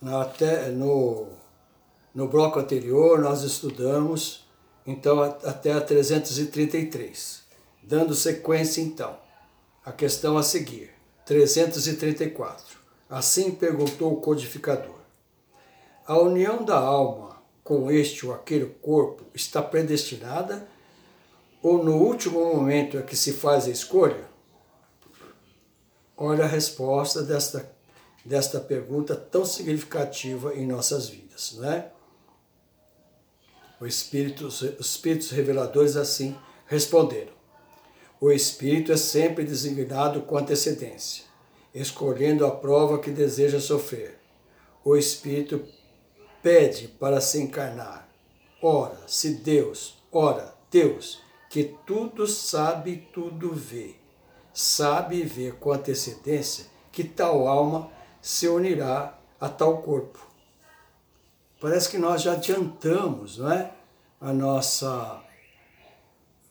Até 0.00 0.68
no, 0.70 1.26
no 2.14 2.28
bloco 2.28 2.60
anterior, 2.60 3.18
nós 3.18 3.42
estudamos 3.42 4.46
então 4.86 5.20
até 5.20 5.72
a 5.72 5.80
333. 5.80 7.47
Dando 7.82 8.14
sequência, 8.14 8.80
então, 8.80 9.18
a 9.84 9.92
questão 9.92 10.36
a 10.36 10.42
seguir, 10.42 10.90
334. 11.24 12.78
Assim 13.08 13.52
perguntou 13.52 14.12
o 14.12 14.20
codificador: 14.20 14.98
A 16.06 16.18
união 16.18 16.64
da 16.64 16.76
alma 16.76 17.42
com 17.64 17.90
este 17.90 18.26
ou 18.26 18.34
aquele 18.34 18.66
corpo 18.66 19.24
está 19.34 19.62
predestinada 19.62 20.68
ou 21.62 21.82
no 21.82 21.96
último 21.96 22.54
momento 22.54 22.96
é 22.96 23.02
que 23.02 23.16
se 23.16 23.32
faz 23.32 23.66
a 23.66 23.70
escolha? 23.70 24.28
Olha 26.16 26.44
a 26.44 26.48
resposta 26.48 27.22
desta, 27.22 27.70
desta 28.24 28.60
pergunta 28.60 29.14
tão 29.14 29.44
significativa 29.44 30.54
em 30.54 30.66
nossas 30.66 31.08
vidas, 31.08 31.54
não 31.56 31.70
é? 31.70 31.90
Os 33.80 33.94
espíritos, 33.94 34.62
os 34.62 34.90
espíritos 34.90 35.30
reveladores 35.30 35.96
assim 35.96 36.36
responderam: 36.66 37.37
o 38.20 38.30
espírito 38.30 38.92
é 38.92 38.96
sempre 38.96 39.44
designado 39.44 40.22
com 40.22 40.36
antecedência, 40.36 41.24
escolhendo 41.74 42.44
a 42.44 42.50
prova 42.50 42.98
que 42.98 43.10
deseja 43.10 43.60
sofrer. 43.60 44.18
O 44.84 44.96
espírito 44.96 45.64
pede 46.42 46.88
para 46.88 47.20
se 47.20 47.40
encarnar. 47.40 48.08
Ora, 48.60 48.98
se 49.06 49.34
Deus, 49.34 50.02
ora, 50.10 50.54
Deus, 50.70 51.20
que 51.48 51.76
tudo 51.86 52.26
sabe 52.26 53.08
tudo 53.12 53.52
vê, 53.54 53.94
sabe 54.52 55.16
e 55.16 55.24
vê 55.24 55.52
com 55.52 55.72
antecedência 55.72 56.66
que 56.90 57.04
tal 57.04 57.46
alma 57.46 57.90
se 58.20 58.48
unirá 58.48 59.16
a 59.40 59.48
tal 59.48 59.82
corpo. 59.82 60.18
Parece 61.60 61.88
que 61.88 61.98
nós 61.98 62.22
já 62.22 62.32
adiantamos, 62.32 63.38
não 63.38 63.52
é? 63.52 63.72
a 64.20 64.32
nossa, 64.32 65.22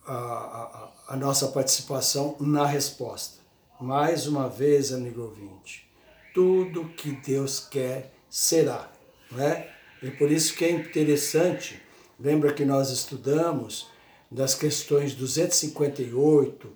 a, 0.05 0.13
a, 0.13 0.89
a 1.07 1.15
nossa 1.15 1.47
participação 1.47 2.35
na 2.39 2.65
resposta. 2.65 3.37
Mais 3.79 4.25
uma 4.27 4.49
vez, 4.49 4.91
amigo 4.91 5.21
ouvinte, 5.21 5.87
tudo 6.33 6.89
que 6.89 7.11
Deus 7.11 7.59
quer 7.59 8.11
será, 8.29 8.91
não 9.31 9.41
é? 9.41 9.71
E 10.03 10.11
por 10.11 10.29
isso 10.31 10.53
que 10.55 10.65
é 10.65 10.71
interessante, 10.71 11.81
lembra 12.19 12.53
que 12.53 12.65
nós 12.65 12.89
estudamos 12.89 13.87
das 14.29 14.53
questões 14.53 15.15
258 15.15 16.69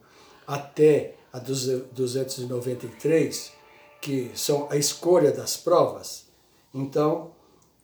até 0.48 1.16
a 1.34 1.40
293, 1.40 3.52
que 4.00 4.32
são 4.34 4.72
a 4.72 4.78
escolha 4.78 5.32
das 5.32 5.58
provas. 5.58 6.26
Então, 6.74 7.32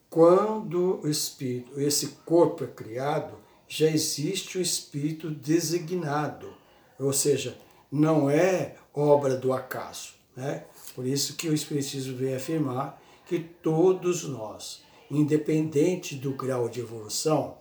quando 0.09 1.01
o 1.03 1.07
espírito, 1.07 1.79
esse 1.79 2.07
corpo 2.25 2.63
é 2.63 2.67
criado, 2.67 3.35
já 3.67 3.87
existe 3.87 4.57
o 4.57 4.61
espírito 4.61 5.29
designado, 5.29 6.53
ou 6.99 7.11
seja, 7.11 7.57
não 7.91 8.29
é 8.29 8.75
obra 8.93 9.35
do 9.35 9.53
acaso. 9.53 10.13
Né? 10.35 10.63
Por 10.95 11.05
isso 11.05 11.35
que 11.35 11.49
o 11.49 11.53
Espiritismo 11.53 12.15
vem 12.15 12.35
afirmar 12.35 13.01
que 13.25 13.39
todos 13.39 14.23
nós, 14.23 14.83
independente 15.11 16.15
do 16.15 16.31
grau 16.31 16.69
de 16.69 16.79
evolução, 16.79 17.57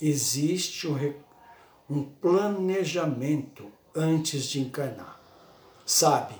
existe 0.00 0.88
um, 0.88 1.14
um 1.88 2.02
planejamento 2.02 3.70
antes 3.94 4.46
de 4.46 4.60
encarnar. 4.60 5.20
Sabe 5.86 6.34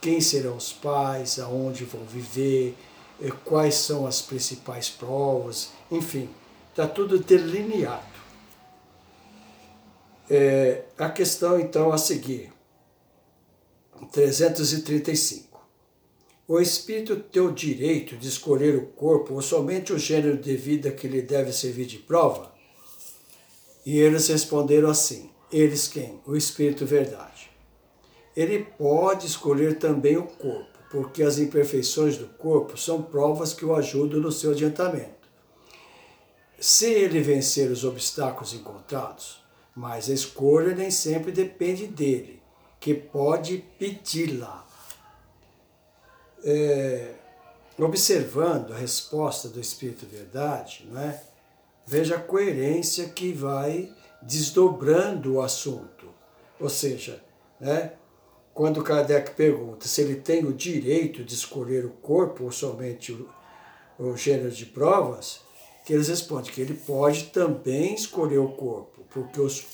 quem 0.00 0.20
serão 0.20 0.56
os 0.56 0.72
pais, 0.72 1.38
aonde 1.38 1.84
vão 1.84 2.04
viver, 2.04 2.76
eh, 3.20 3.30
quais 3.44 3.74
são 3.74 4.06
as 4.06 4.22
principais 4.22 4.88
provas, 4.88 5.72
enfim, 5.90 6.28
está 6.76 6.86
tudo 6.86 7.18
delineado. 7.18 8.04
É, 10.28 10.82
a 10.98 11.08
questão 11.08 11.58
então 11.58 11.90
a 11.90 11.96
seguir, 11.96 12.52
335. 14.12 15.58
O 16.46 16.60
espírito 16.60 17.16
tem 17.16 17.40
o 17.40 17.50
direito 17.50 18.14
de 18.18 18.28
escolher 18.28 18.76
o 18.76 18.88
corpo 18.88 19.32
ou 19.32 19.40
somente 19.40 19.90
o 19.90 19.98
gênero 19.98 20.36
de 20.36 20.54
vida 20.54 20.90
que 20.90 21.08
lhe 21.08 21.22
deve 21.22 21.50
servir 21.50 21.86
de 21.86 21.98
prova? 21.98 22.52
E 23.84 23.98
eles 23.98 24.28
responderam 24.28 24.90
assim: 24.90 25.30
eles 25.50 25.88
quem? 25.88 26.20
O 26.26 26.36
Espírito 26.36 26.84
Verdade. 26.84 27.50
Ele 28.36 28.64
pode 28.76 29.26
escolher 29.26 29.78
também 29.78 30.18
o 30.18 30.24
corpo, 30.24 30.78
porque 30.90 31.22
as 31.22 31.38
imperfeições 31.38 32.18
do 32.18 32.26
corpo 32.26 32.76
são 32.76 33.02
provas 33.02 33.54
que 33.54 33.64
o 33.64 33.74
ajudam 33.74 34.20
no 34.20 34.30
seu 34.30 34.50
adiantamento. 34.50 35.15
Se 36.58 36.90
ele 36.90 37.20
vencer 37.20 37.70
os 37.70 37.84
obstáculos 37.84 38.54
encontrados, 38.54 39.44
mas 39.74 40.08
a 40.08 40.14
escolha 40.14 40.74
nem 40.74 40.90
sempre 40.90 41.30
depende 41.30 41.86
dele, 41.86 42.42
que 42.80 42.94
pode 42.94 43.64
pedi-la. 43.78 44.66
É, 46.42 47.14
observando 47.78 48.72
a 48.72 48.76
resposta 48.76 49.48
do 49.48 49.60
Espírito 49.60 50.06
Verdade, 50.06 50.86
não 50.90 51.00
é? 51.00 51.22
veja 51.86 52.16
a 52.16 52.20
coerência 52.20 53.08
que 53.08 53.32
vai 53.32 53.92
desdobrando 54.20 55.34
o 55.34 55.42
assunto. 55.42 56.08
Ou 56.58 56.68
seja, 56.68 57.22
né, 57.60 57.92
quando 58.52 58.82
Kardec 58.82 59.32
pergunta 59.32 59.86
se 59.86 60.00
ele 60.00 60.16
tem 60.16 60.44
o 60.44 60.52
direito 60.52 61.22
de 61.22 61.34
escolher 61.34 61.84
o 61.84 61.90
corpo 61.90 62.44
ou 62.44 62.50
somente 62.50 63.12
o, 63.12 63.28
o 63.98 64.16
gênero 64.16 64.50
de 64.50 64.66
provas, 64.66 65.40
que 65.86 65.92
eles 65.92 66.08
respondem 66.08 66.52
que 66.52 66.60
ele 66.60 66.74
pode 66.74 67.26
também 67.26 67.94
escolher 67.94 68.38
o 68.38 68.48
corpo, 68.48 69.02
porque 69.08 69.40
os, 69.40 69.64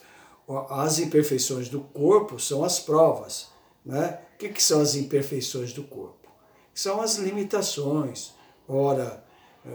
as 0.69 0.99
imperfeições 0.99 1.71
do 1.71 1.81
corpo 1.81 2.39
são 2.39 2.63
as 2.63 2.79
provas. 2.79 3.49
Né? 3.85 4.19
O 4.35 4.39
que, 4.39 4.51
que 4.51 4.63
são 4.63 4.83
as 4.83 4.95
imperfeições 4.95 5.73
do 5.73 5.83
corpo? 5.83 6.29
São 6.75 7.01
as 7.01 7.17
limitações, 7.17 8.35
ora, 8.69 9.25
eh, 9.65 9.71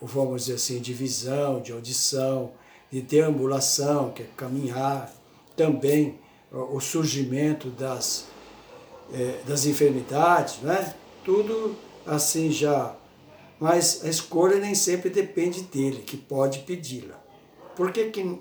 vamos 0.00 0.42
dizer 0.42 0.54
assim, 0.54 0.80
de 0.80 0.94
visão, 0.94 1.60
de 1.60 1.72
audição, 1.72 2.52
de 2.88 3.02
deambulação, 3.02 4.12
que 4.12 4.22
é 4.22 4.26
caminhar, 4.36 5.12
também 5.56 6.20
o 6.52 6.80
surgimento 6.80 7.68
das, 7.68 8.26
é, 9.12 9.40
das 9.46 9.66
enfermidades, 9.66 10.58
né? 10.58 10.94
tudo 11.24 11.76
assim 12.06 12.50
já. 12.50 12.94
Mas 13.60 14.02
a 14.04 14.08
escolha 14.08 14.56
nem 14.56 14.74
sempre 14.74 15.10
depende 15.10 15.60
dele, 15.64 16.00
que 16.00 16.16
pode 16.16 16.60
pedi-la. 16.60 17.22
Por 17.76 17.92
que, 17.92 18.10
que 18.10 18.40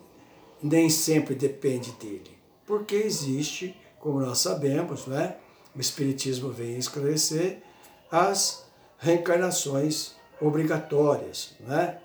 nem 0.63 0.89
sempre 0.89 1.35
depende 1.35 1.91
dele? 1.91 2.39
Porque 2.65 2.95
existe, 2.95 3.75
como 3.99 4.21
nós 4.21 4.39
sabemos, 4.39 5.05
né? 5.07 5.35
o 5.75 5.79
Espiritismo 5.81 6.51
vem 6.51 6.77
esclarecer 6.77 7.61
as 8.09 8.65
reencarnações 8.97 10.15
obrigatórias, 10.39 11.53
né? 11.59 11.99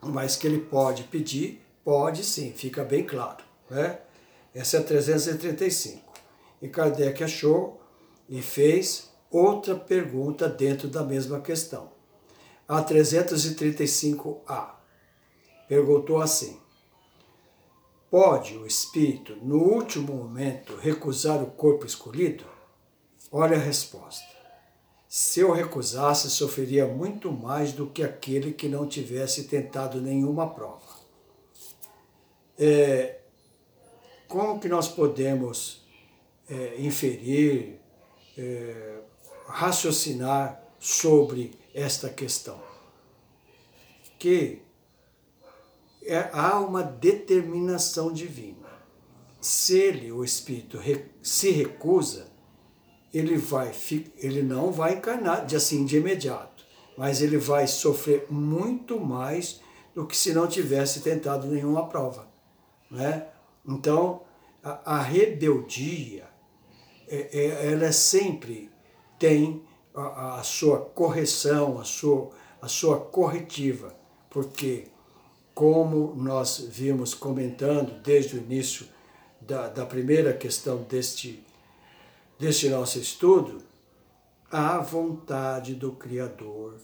mas 0.00 0.34
que 0.34 0.46
ele 0.46 0.60
pode 0.60 1.04
pedir, 1.04 1.62
pode 1.84 2.24
sim, 2.24 2.52
fica 2.52 2.82
bem 2.82 3.04
claro. 3.04 3.44
Né? 3.68 3.98
Essa 4.54 4.78
é 4.78 4.80
a 4.80 4.82
335. 4.82 6.00
E 6.62 6.68
Kardec 6.68 7.22
achou 7.22 7.82
e 8.28 8.40
fez 8.40 9.11
outra 9.32 9.74
pergunta 9.74 10.48
dentro 10.48 10.88
da 10.88 11.02
mesma 11.02 11.40
questão. 11.40 11.90
A 12.68 12.84
335A 12.84 14.74
perguntou 15.66 16.20
assim: 16.20 16.60
Pode 18.10 18.56
o 18.58 18.66
espírito, 18.66 19.36
no 19.36 19.56
último 19.56 20.14
momento, 20.14 20.76
recusar 20.76 21.42
o 21.42 21.50
corpo 21.50 21.86
escolhido? 21.86 22.44
Olha 23.30 23.56
a 23.56 23.60
resposta. 23.60 24.30
Se 25.08 25.40
eu 25.40 25.52
recusasse, 25.52 26.30
sofreria 26.30 26.86
muito 26.86 27.32
mais 27.32 27.72
do 27.72 27.86
que 27.86 28.02
aquele 28.02 28.52
que 28.52 28.68
não 28.68 28.86
tivesse 28.86 29.44
tentado 29.44 30.00
nenhuma 30.00 30.48
prova. 30.48 31.02
É, 32.58 33.18
como 34.28 34.58
que 34.60 34.68
nós 34.68 34.88
podemos 34.88 35.86
é, 36.48 36.80
inferir, 36.80 37.78
é, 38.36 39.00
raciocinar 39.46 40.62
sobre 40.78 41.52
esta 41.74 42.08
questão? 42.08 42.60
Que 44.18 44.62
é, 46.04 46.30
há 46.32 46.58
uma 46.60 46.82
determinação 46.82 48.12
divina. 48.12 48.70
Se 49.40 49.76
ele, 49.78 50.12
o 50.12 50.24
Espírito, 50.24 50.78
se 51.20 51.50
recusa, 51.50 52.26
ele, 53.12 53.36
vai, 53.36 53.72
ele 54.16 54.42
não 54.42 54.72
vai 54.72 54.94
encarnar 54.94 55.44
de 55.44 55.56
assim 55.56 55.84
de 55.84 55.96
imediato, 55.96 56.64
mas 56.96 57.20
ele 57.20 57.36
vai 57.36 57.66
sofrer 57.66 58.26
muito 58.30 58.98
mais 58.98 59.60
do 59.94 60.06
que 60.06 60.16
se 60.16 60.32
não 60.32 60.46
tivesse 60.46 61.00
tentado 61.00 61.46
nenhuma 61.46 61.88
prova. 61.88 62.28
Né? 62.90 63.26
Então, 63.66 64.22
a, 64.62 64.96
a 64.96 65.02
rebeldia, 65.02 66.28
é, 67.08 67.28
é, 67.32 67.72
ela 67.72 67.92
sempre 67.92 68.70
tem 69.22 69.62
a, 69.94 70.40
a, 70.40 70.42
sua 70.42 70.80
correção, 70.80 71.78
a 71.78 71.84
sua, 71.84 72.30
a 72.60 72.66
sua 72.66 72.98
corretiva, 72.98 73.94
porque, 74.28 74.88
como 75.54 76.12
nós 76.16 76.66
vimos 76.68 77.14
comentando 77.14 78.02
desde 78.02 78.34
o 78.34 78.38
início 78.40 78.84
da, 79.40 79.68
da 79.68 79.86
primeira 79.86 80.32
questão 80.32 80.82
deste 80.82 81.40
deste 82.36 82.68
nosso 82.68 82.98
estudo, 82.98 83.62
a 84.50 84.78
vontade 84.78 85.76
do 85.76 85.92
Criador 85.92 86.74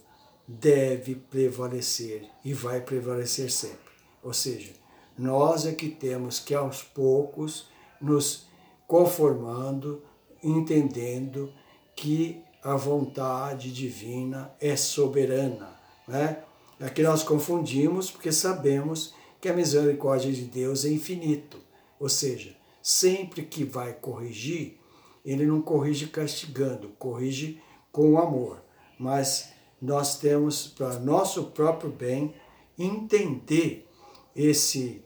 deve 0.47 1.17
prevalecer 1.17 2.23
e 2.45 2.55
vai 2.55 2.81
prevalecer 2.81 3.51
sempre. 3.51 3.93
Ou 4.23 4.33
seja, 4.33 4.73
nós 5.19 5.67
é 5.67 5.73
que 5.73 5.89
temos 5.89 6.39
que 6.39 6.55
aos 6.55 6.85
poucos 6.85 7.69
nos 8.01 8.47
conformando, 8.87 10.05
entendendo 10.41 11.53
que 11.99 12.41
a 12.63 12.77
vontade 12.77 13.73
divina 13.73 14.55
é 14.61 14.77
soberana. 14.77 15.77
Né? 16.07 16.45
Aqui 16.79 17.03
nós 17.03 17.25
confundimos 17.25 18.09
porque 18.09 18.31
sabemos 18.31 19.15
que 19.41 19.49
a 19.49 19.53
misericórdia 19.53 20.33
de 20.33 20.43
Deus 20.43 20.85
é 20.85 20.91
infinito. 20.91 21.59
Ou 21.99 22.09
seja, 22.09 22.57
sempre 22.81 23.43
que 23.43 23.65
vai 23.65 23.93
corrigir, 23.93 24.79
ele 25.25 25.45
não 25.45 25.61
corrige 25.61 26.07
castigando, 26.07 26.91
corrige 27.01 27.61
com 27.91 28.17
amor. 28.17 28.63
Mas 28.97 29.49
nós 29.83 30.19
temos, 30.19 30.69
para 30.69 31.01
nosso 31.01 31.47
próprio 31.47 31.91
bem, 31.91 32.33
entender 32.79 33.89
esse, 34.37 35.03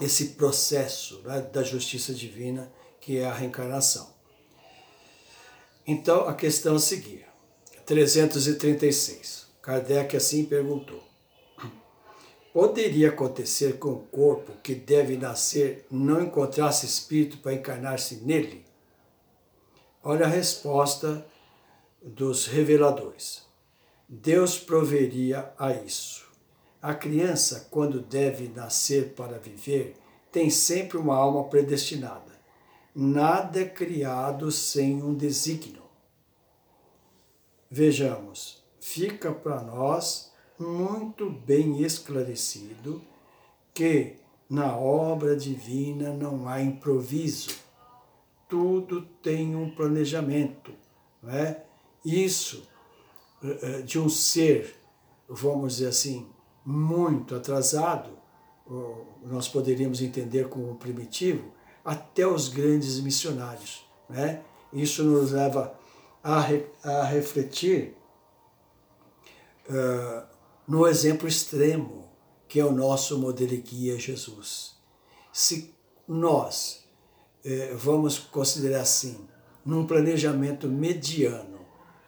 esse 0.00 0.28
processo 0.28 1.20
né, 1.22 1.42
da 1.42 1.62
justiça 1.62 2.14
divina 2.14 2.72
que 2.98 3.18
é 3.18 3.26
a 3.26 3.34
reencarnação. 3.34 4.15
Então, 5.86 6.28
a 6.28 6.34
questão 6.34 6.76
a 6.76 6.80
seguir, 6.80 7.24
336. 7.84 9.46
Kardec 9.62 10.16
assim 10.16 10.44
perguntou: 10.44 11.02
Poderia 12.52 13.10
acontecer 13.10 13.78
com 13.78 13.90
o 13.90 14.00
corpo 14.00 14.52
que 14.62 14.74
deve 14.74 15.16
nascer 15.16 15.86
não 15.90 16.22
encontrasse 16.22 16.86
espírito 16.86 17.38
para 17.38 17.52
encarnar-se 17.52 18.16
nele? 18.24 18.64
Olha 20.02 20.26
a 20.26 20.28
resposta 20.28 21.26
dos 22.02 22.46
reveladores. 22.46 23.46
Deus 24.08 24.58
proveria 24.58 25.52
a 25.58 25.72
isso. 25.72 26.26
A 26.80 26.94
criança, 26.94 27.68
quando 27.70 28.00
deve 28.00 28.48
nascer 28.48 29.14
para 29.14 29.38
viver, 29.38 29.96
tem 30.32 30.48
sempre 30.48 30.96
uma 30.96 31.16
alma 31.16 31.44
predestinada. 31.44 32.25
Nada 32.98 33.60
é 33.60 33.68
criado 33.68 34.50
sem 34.50 35.02
um 35.02 35.12
desígnio. 35.12 35.82
Vejamos, 37.70 38.64
fica 38.80 39.30
para 39.30 39.62
nós 39.62 40.32
muito 40.58 41.28
bem 41.28 41.82
esclarecido 41.82 43.02
que 43.74 44.16
na 44.48 44.74
obra 44.74 45.36
divina 45.36 46.10
não 46.14 46.48
há 46.48 46.62
improviso. 46.62 47.50
Tudo 48.48 49.02
tem 49.22 49.54
um 49.54 49.74
planejamento. 49.74 50.72
Não 51.22 51.34
é? 51.34 51.66
Isso 52.02 52.66
eh, 53.44 53.58
eh, 53.62 53.82
de 53.82 53.98
um 53.98 54.08
ser, 54.08 54.74
vamos 55.28 55.74
dizer 55.74 55.88
assim, 55.88 56.26
muito 56.64 57.34
atrasado, 57.34 58.16
nós 59.22 59.48
poderíamos 59.48 60.00
entender 60.00 60.48
como 60.48 60.76
primitivo, 60.76 61.52
até 61.86 62.26
os 62.26 62.48
grandes 62.48 62.98
missionários. 62.98 63.86
Né? 64.10 64.42
Isso 64.72 65.04
nos 65.04 65.30
leva 65.30 65.78
a, 66.20 66.40
re, 66.40 66.66
a 66.82 67.04
refletir 67.04 67.96
uh, 69.70 70.26
no 70.66 70.84
exemplo 70.84 71.28
extremo, 71.28 72.10
que 72.48 72.58
é 72.58 72.64
o 72.64 72.72
nosso 72.72 73.16
modelo 73.18 73.54
e 73.54 73.58
guia 73.58 73.96
Jesus. 73.98 74.74
Se 75.32 75.72
nós 76.08 76.84
eh, 77.44 77.74
vamos 77.74 78.18
considerar 78.18 78.80
assim, 78.80 79.28
num 79.64 79.84
planejamento 79.84 80.68
mediano, 80.68 81.58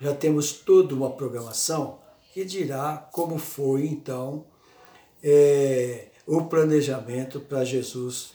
já 0.00 0.14
temos 0.14 0.52
toda 0.52 0.94
uma 0.94 1.10
programação 1.10 1.98
que 2.32 2.44
dirá 2.44 3.08
como 3.12 3.36
foi 3.36 3.86
então 3.86 4.46
é, 5.22 6.08
o 6.24 6.44
planejamento 6.44 7.40
para 7.40 7.64
Jesus 7.64 8.32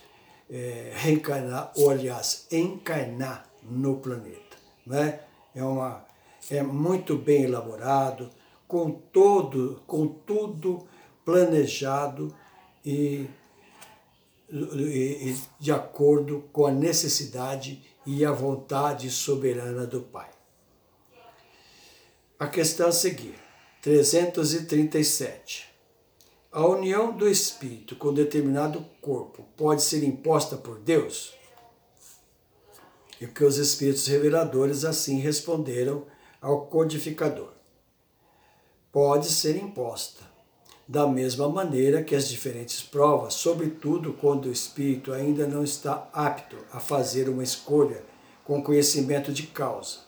é, 0.49 0.91
reencarnar, 0.95 1.71
ou 1.75 1.89
aliás, 1.89 2.47
encarnar 2.51 3.49
no 3.63 3.97
planeta. 3.97 4.58
Né? 4.86 5.19
É, 5.56 5.63
uma, 5.63 6.06
é 6.49 6.62
muito 6.62 7.17
bem 7.17 7.43
elaborado, 7.43 8.29
com, 8.67 8.91
todo, 8.91 9.82
com 9.86 10.08
tudo 10.08 10.88
planejado 11.23 12.36
e, 12.84 13.27
e, 14.49 15.36
de 15.60 15.71
acordo 15.71 16.43
com 16.51 16.65
a 16.65 16.71
necessidade 16.71 17.84
e 18.06 18.25
a 18.25 18.32
vontade 18.32 19.10
soberana 19.10 19.86
do 19.86 20.01
Pai. 20.01 20.29
A 22.39 22.47
questão 22.47 22.89
a 22.89 22.91
seguir, 22.91 23.36
337. 23.82 25.72
A 26.53 26.67
união 26.67 27.11
do 27.11 27.27
espírito 27.27 27.95
com 27.95 28.13
determinado 28.13 28.85
corpo 29.01 29.43
pode 29.57 29.81
ser 29.81 30.03
imposta 30.03 30.55
por 30.55 30.77
Deus? 30.77 31.33
E 33.19 33.25
que 33.25 33.43
os 33.43 33.57
espíritos 33.57 34.05
reveladores 34.05 34.85
assim 34.85 35.17
responderam 35.17 36.05
ao 36.39 36.67
codificador. 36.67 37.49
Pode 38.91 39.31
ser 39.31 39.55
imposta, 39.55 40.21
da 40.87 41.07
mesma 41.07 41.49
maneira 41.49 42.03
que 42.03 42.15
as 42.15 42.29
diferentes 42.29 42.83
provas, 42.83 43.33
sobretudo 43.33 44.13
quando 44.13 44.45
o 44.45 44.51
espírito 44.51 45.11
ainda 45.11 45.47
não 45.47 45.63
está 45.63 46.07
apto 46.13 46.57
a 46.71 46.79
fazer 46.79 47.29
uma 47.29 47.41
escolha 47.41 48.03
com 48.45 48.61
conhecimento 48.61 49.33
de 49.33 49.47
causa, 49.47 50.01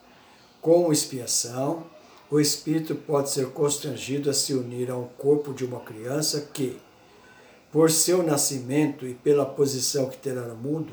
com 0.62 0.93
expiação, 0.93 1.89
o 2.30 2.40
espírito 2.40 2.96
pode 2.96 3.30
ser 3.30 3.48
constrangido 3.52 4.30
a 4.30 4.34
se 4.34 4.54
unir 4.54 4.90
a 4.90 4.98
um 4.98 5.08
corpo 5.08 5.54
de 5.54 5.64
uma 5.64 5.80
criança 5.80 6.50
que, 6.54 6.80
por 7.72 7.92
seu 7.92 8.24
nascimento 8.24 9.06
e 9.06 9.14
pela 9.14 9.46
posição 9.46 10.10
que 10.10 10.18
terá 10.18 10.42
no 10.42 10.56
mundo, 10.56 10.92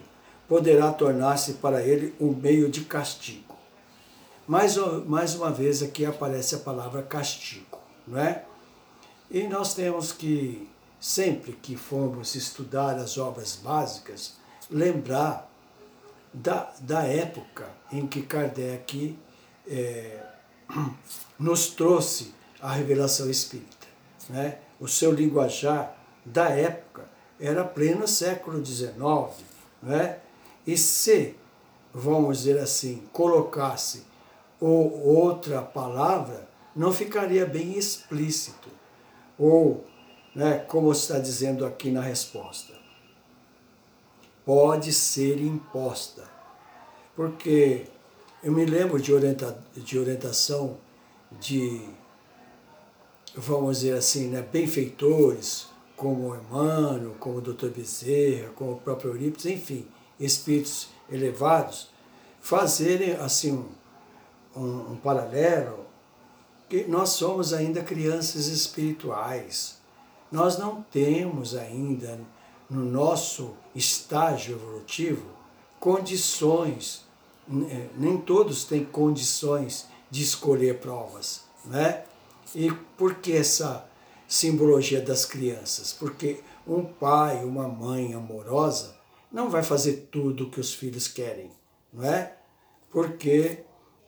poderá 0.49 0.93
tornar-se 0.93 1.55
para 1.55 1.83
ele 1.83 2.15
um 2.21 2.33
meio 2.33 2.69
de 2.69 2.83
castigo. 2.83 3.57
Mais, 4.47 4.77
mais 5.07 5.35
uma 5.35 5.51
vez 5.51 5.83
aqui 5.83 6.05
aparece 6.05 6.55
a 6.55 6.59
palavra 6.59 7.03
castigo, 7.03 7.79
não 8.07 8.19
é? 8.19 8.45
E 9.31 9.45
nós 9.45 9.75
temos 9.75 10.13
que, 10.13 10.69
sempre 11.01 11.53
que 11.53 11.77
formos 11.77 12.35
estudar 12.35 12.97
as 12.97 13.17
obras 13.17 13.57
básicas, 13.57 14.35
lembrar 14.71 15.51
da, 16.35 16.71
da 16.81 17.05
época 17.05 17.67
em 17.91 18.07
que 18.07 18.23
Kardec 18.23 19.17
é, 19.67 20.32
nos 21.39 21.69
trouxe 21.69 22.33
a 22.61 22.73
revelação 22.73 23.29
espírita. 23.31 23.87
Né? 24.29 24.59
O 24.81 24.89
seu 24.89 25.13
linguajar 25.13 25.97
da 26.25 26.49
época 26.49 27.05
era 27.41 27.65
pleno 27.65 28.07
século 28.07 28.65
XIX. 28.65 28.95
Né? 29.83 30.19
E 30.67 30.77
se, 30.77 31.35
vamos 31.93 32.39
dizer 32.39 32.59
assim, 32.59 33.03
colocasse 33.13 34.05
ou 34.61 35.05
outra 35.05 35.61
palavra, 35.61 36.49
não 36.75 36.93
ficaria 36.93 37.45
bem 37.45 37.77
explícito. 37.77 38.69
Ou, 39.37 39.85
né, 40.35 40.59
como 40.69 40.93
está 40.93 41.19
dizendo 41.19 41.67
aqui 41.67 41.91
na 41.91 42.01
resposta, 42.01 42.73
pode 44.45 44.93
ser 44.93 45.41
imposta. 45.41 46.23
Porque 47.17 47.87
eu 48.43 48.51
me 48.51 48.65
lembro 48.65 49.01
de, 49.01 49.13
orienta, 49.13 49.57
de 49.77 49.99
orientação 49.99 50.79
de, 51.41 51.81
vamos 53.37 53.81
dizer 53.81 53.95
assim, 53.97 54.29
né, 54.29 54.43
benfeitores, 54.43 55.69
como 55.97 56.35
Emmanuel, 56.35 57.15
como 57.21 57.39
o 57.39 57.41
Dr. 57.41 57.69
Bezerra, 57.69 58.51
como 58.57 58.73
o 58.73 58.81
próprio 58.81 59.13
Eurípides, 59.13 59.47
enfim, 59.47 59.87
espíritos 60.19 60.89
elevados, 61.09 61.91
fazerem 62.41 63.13
assim 63.13 63.53
um, 63.53 64.61
um, 64.61 64.93
um 64.93 64.97
paralelo 64.97 65.87
que 66.69 66.85
nós 66.85 67.11
somos 67.11 67.53
ainda 67.53 67.85
crianças 67.85 68.47
espirituais. 68.47 69.79
Nós 70.33 70.59
não 70.59 70.83
temos 70.91 71.55
ainda 71.55 72.19
no 72.69 72.85
nosso 72.85 73.55
estágio 73.75 74.57
evolutivo 74.57 75.27
condições 75.79 77.05
nem 77.97 78.19
todos 78.19 78.65
têm 78.65 78.85
condições 78.85 79.87
de 80.11 80.23
escolher 80.23 80.79
provas, 80.79 81.45
né? 81.65 82.05
E 82.55 82.71
por 82.97 83.15
que 83.17 83.33
essa 83.33 83.89
simbologia 84.27 85.01
das 85.01 85.25
crianças? 85.25 85.93
Porque 85.93 86.41
um 86.67 86.85
pai, 86.85 87.45
uma 87.45 87.69
mãe 87.69 88.15
amorosa 88.15 88.97
não 89.31 89.49
vai 89.49 89.63
fazer 89.63 90.09
tudo 90.11 90.45
o 90.45 90.51
que 90.51 90.61
os 90.61 90.75
filhos 90.75 91.09
querem, 91.09 91.51
não 91.93 92.05
é? 92.05 92.37
Porque 92.91 93.65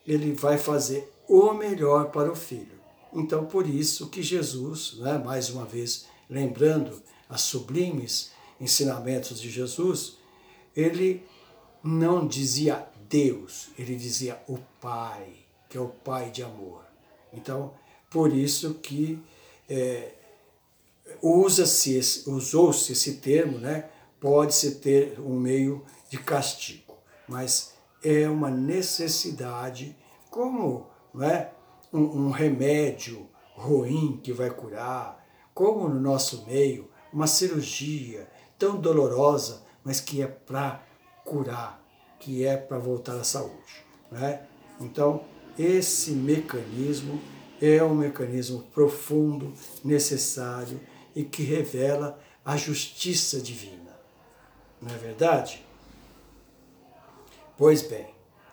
ele 0.06 0.32
vai 0.32 0.58
fazer 0.58 1.10
o 1.26 1.52
melhor 1.54 2.10
para 2.10 2.30
o 2.30 2.36
filho. 2.36 2.78
Então, 3.12 3.46
por 3.46 3.66
isso 3.66 4.08
que 4.08 4.22
Jesus, 4.22 4.98
né, 4.98 5.16
mais 5.18 5.48
uma 5.48 5.64
vez, 5.64 6.06
lembrando 6.28 7.02
as 7.28 7.40
sublimes 7.42 8.32
ensinamentos 8.60 9.40
de 9.40 9.50
Jesus, 9.50 10.18
ele 10.76 11.24
não 11.82 12.26
dizia 12.26 12.86
Deus, 13.08 13.68
ele 13.78 13.96
dizia 13.96 14.40
o 14.48 14.58
Pai, 14.80 15.34
que 15.68 15.76
é 15.76 15.80
o 15.80 15.88
Pai 15.88 16.30
de 16.30 16.42
amor. 16.42 16.84
Então, 17.32 17.74
por 18.10 18.32
isso 18.32 18.74
que 18.74 19.20
é, 19.68 20.12
usa-se, 21.20 21.98
usou-se 22.26 22.92
esse 22.92 23.14
termo, 23.14 23.58
né? 23.58 23.90
Pode-se 24.20 24.76
ter 24.76 25.20
um 25.20 25.38
meio 25.38 25.84
de 26.08 26.18
castigo, 26.18 26.96
mas 27.28 27.74
é 28.02 28.28
uma 28.28 28.50
necessidade, 28.50 29.96
como 30.30 30.86
não 31.12 31.24
é? 31.24 31.52
um, 31.92 32.26
um 32.26 32.30
remédio 32.30 33.28
ruim 33.54 34.18
que 34.22 34.32
vai 34.32 34.50
curar, 34.50 35.24
como 35.52 35.88
no 35.88 36.00
nosso 36.00 36.44
meio, 36.46 36.90
uma 37.12 37.26
cirurgia 37.26 38.28
tão 38.58 38.80
dolorosa, 38.80 39.62
mas 39.84 40.00
que 40.00 40.22
é 40.22 40.26
para 40.26 40.82
curar 41.24 41.83
que 42.24 42.42
é 42.46 42.56
para 42.56 42.78
voltar 42.78 43.16
à 43.16 43.22
saúde. 43.22 43.84
Né? 44.10 44.40
Então, 44.80 45.22
esse 45.58 46.12
mecanismo 46.12 47.20
é 47.60 47.84
um 47.84 47.94
mecanismo 47.94 48.62
profundo, 48.72 49.52
necessário 49.84 50.80
e 51.14 51.22
que 51.22 51.42
revela 51.42 52.18
a 52.42 52.56
justiça 52.56 53.38
divina. 53.40 53.94
Não 54.80 54.92
é 54.94 54.96
verdade? 54.96 55.62
Pois 57.58 57.82
bem, 57.82 58.06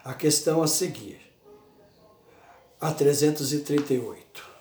a 0.03 0.13
questão 0.13 0.61
a 0.61 0.67
seguir. 0.67 1.21
A 2.79 2.91
338. 2.91 4.51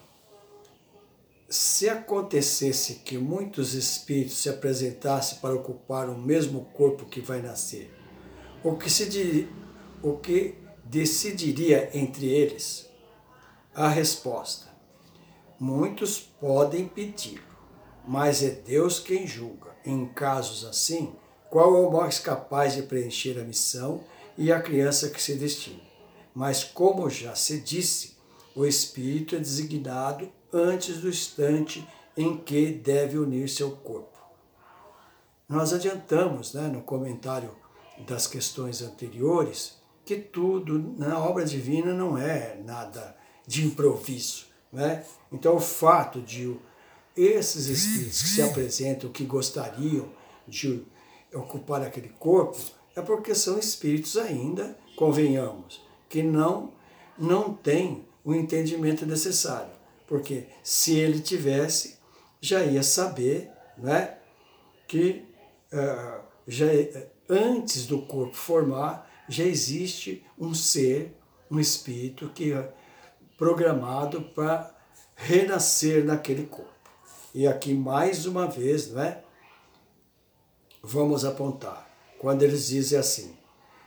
se 1.48 1.88
acontecesse 1.88 2.96
que 2.96 3.18
muitos 3.18 3.74
espíritos 3.74 4.36
se 4.36 4.48
apresentassem 4.48 5.38
para 5.38 5.54
ocupar 5.54 6.08
o 6.08 6.16
mesmo 6.16 6.66
corpo 6.66 7.06
que 7.06 7.20
vai 7.20 7.42
nascer, 7.42 7.90
o 8.62 8.76
que, 8.76 8.90
se, 8.90 9.48
o 10.02 10.16
que 10.16 10.54
decidiria 10.84 11.90
entre 11.94 12.26
eles? 12.26 12.88
A 13.74 13.88
resposta: 13.88 14.66
muitos 15.58 16.20
podem 16.20 16.86
pedir, 16.86 17.42
mas 18.06 18.42
é 18.42 18.50
Deus 18.50 18.98
quem 18.98 19.26
julga. 19.26 19.70
Em 19.84 20.06
casos 20.06 20.64
assim, 20.66 21.14
qual 21.48 21.74
é 21.74 21.80
o 21.80 21.90
mais 21.90 22.18
capaz 22.18 22.74
de 22.74 22.82
preencher 22.82 23.38
a 23.40 23.44
missão 23.44 24.04
e 24.36 24.52
a 24.52 24.60
criança 24.60 25.08
que 25.08 25.22
se 25.22 25.36
destina? 25.36 25.80
Mas, 26.34 26.62
como 26.62 27.08
já 27.08 27.34
se 27.34 27.60
disse, 27.60 28.16
o 28.54 28.66
espírito 28.66 29.34
é 29.34 29.38
designado 29.38 30.30
antes 30.52 30.98
do 30.98 31.08
instante 31.08 31.86
em 32.16 32.36
que 32.36 32.70
deve 32.70 33.18
unir-se 33.18 33.62
ao 33.62 33.70
corpo. 33.70 34.18
Nós 35.48 35.72
adiantamos 35.72 36.52
né, 36.52 36.68
no 36.68 36.82
comentário 36.82 37.56
das 38.06 38.26
questões 38.26 38.82
anteriores 38.82 39.80
que 40.04 40.16
tudo 40.16 40.94
na 40.98 41.18
obra 41.18 41.44
divina 41.44 41.94
não 41.94 42.18
é 42.18 42.56
nada 42.64 43.16
de 43.46 43.64
improviso. 43.66 44.46
Né? 44.72 45.04
Então, 45.32 45.56
o 45.56 45.60
fato 45.60 46.20
de 46.20 46.56
esses 47.16 47.66
espíritos 47.66 48.22
que 48.22 48.28
se 48.28 48.42
apresentam, 48.42 49.10
que 49.10 49.24
gostariam 49.24 50.08
de 50.46 50.84
ocupar 51.32 51.82
aquele 51.82 52.08
corpo, 52.08 52.58
é 52.96 53.02
porque 53.02 53.34
são 53.34 53.58
espíritos 53.58 54.16
ainda, 54.16 54.76
convenhamos, 54.96 55.84
que 56.08 56.22
não, 56.22 56.72
não 57.18 57.54
têm 57.54 58.04
o 58.24 58.34
entendimento 58.34 59.06
necessário. 59.06 59.72
Porque 60.06 60.46
se 60.62 60.98
ele 60.98 61.20
tivesse, 61.20 61.98
já 62.40 62.64
ia 62.64 62.82
saber 62.82 63.50
né, 63.78 64.18
que 64.88 65.24
uh, 65.72 66.20
já, 66.46 66.66
antes 67.30 67.86
do 67.86 68.02
corpo 68.02 68.36
formar, 68.36 69.08
já 69.28 69.44
existe 69.44 70.26
um 70.36 70.52
ser, 70.52 71.16
um 71.48 71.60
espírito 71.60 72.28
que 72.34 72.52
é 72.52 72.72
programado 73.38 74.22
para 74.22 74.74
renascer 75.14 76.04
naquele 76.04 76.46
corpo. 76.46 76.68
E 77.32 77.46
aqui 77.46 77.72
mais 77.72 78.26
uma 78.26 78.48
vez, 78.48 78.90
não 78.90 79.00
é? 79.00 79.22
Vamos 80.82 81.24
apontar. 81.24 81.88
Quando 82.18 82.42
eles 82.42 82.66
dizem 82.66 82.98
assim: 82.98 83.36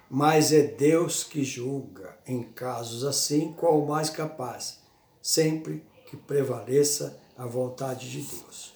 "Mas 0.10 0.54
é 0.54 0.62
Deus 0.62 1.24
que 1.24 1.44
julga 1.44 2.18
em 2.26 2.42
casos 2.44 3.04
assim, 3.04 3.52
qual 3.52 3.82
o 3.82 3.88
mais 3.88 4.10
capaz, 4.10 4.80
sempre 5.22 5.84
que 6.06 6.16
prevaleça 6.16 7.20
a 7.38 7.46
vontade 7.46 8.10
de 8.10 8.22
Deus." 8.22 8.74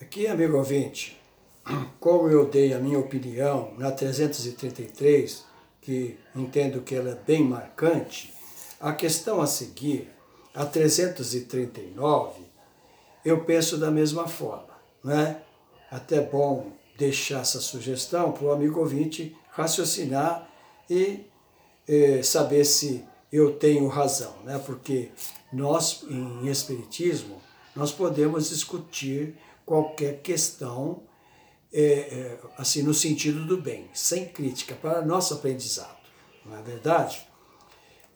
Aqui, 0.00 0.26
amigo 0.26 0.56
ouvinte, 0.56 1.18
como 1.98 2.28
eu 2.28 2.46
dei 2.46 2.74
a 2.74 2.78
minha 2.78 2.98
opinião 2.98 3.72
na 3.78 3.90
333, 3.90 5.44
que 5.80 6.18
entendo 6.34 6.82
que 6.82 6.94
ela 6.94 7.10
é 7.10 7.14
bem 7.14 7.44
marcante, 7.44 8.32
a 8.80 8.92
questão 8.92 9.40
a 9.40 9.46
seguir, 9.46 10.10
a 10.54 10.64
339, 10.64 12.42
eu 13.24 13.44
penso 13.44 13.78
da 13.78 13.90
mesma 13.90 14.28
forma. 14.28 14.74
Né? 15.02 15.40
Até 15.90 16.20
bom 16.20 16.72
deixar 16.96 17.40
essa 17.40 17.60
sugestão 17.60 18.32
para 18.32 18.44
o 18.44 18.52
amigo 18.52 18.80
ouvinte 18.80 19.36
raciocinar 19.50 20.48
e 20.88 21.24
eh, 21.88 22.22
saber 22.22 22.64
se 22.64 23.04
eu 23.32 23.54
tenho 23.54 23.88
razão, 23.88 24.34
né? 24.44 24.62
porque 24.64 25.10
nós, 25.52 26.04
em 26.08 26.46
Espiritismo, 26.48 27.40
nós 27.74 27.90
podemos 27.90 28.50
discutir 28.50 29.36
qualquer 29.66 30.20
questão 30.20 31.02
é, 31.76 31.82
é, 31.82 32.38
assim 32.56 32.82
no 32.82 32.94
sentido 32.94 33.44
do 33.44 33.60
bem, 33.60 33.90
sem 33.92 34.26
crítica, 34.28 34.76
para 34.76 35.02
nosso 35.02 35.34
aprendizado, 35.34 35.98
não 36.46 36.56
é 36.56 36.62
verdade? 36.62 37.26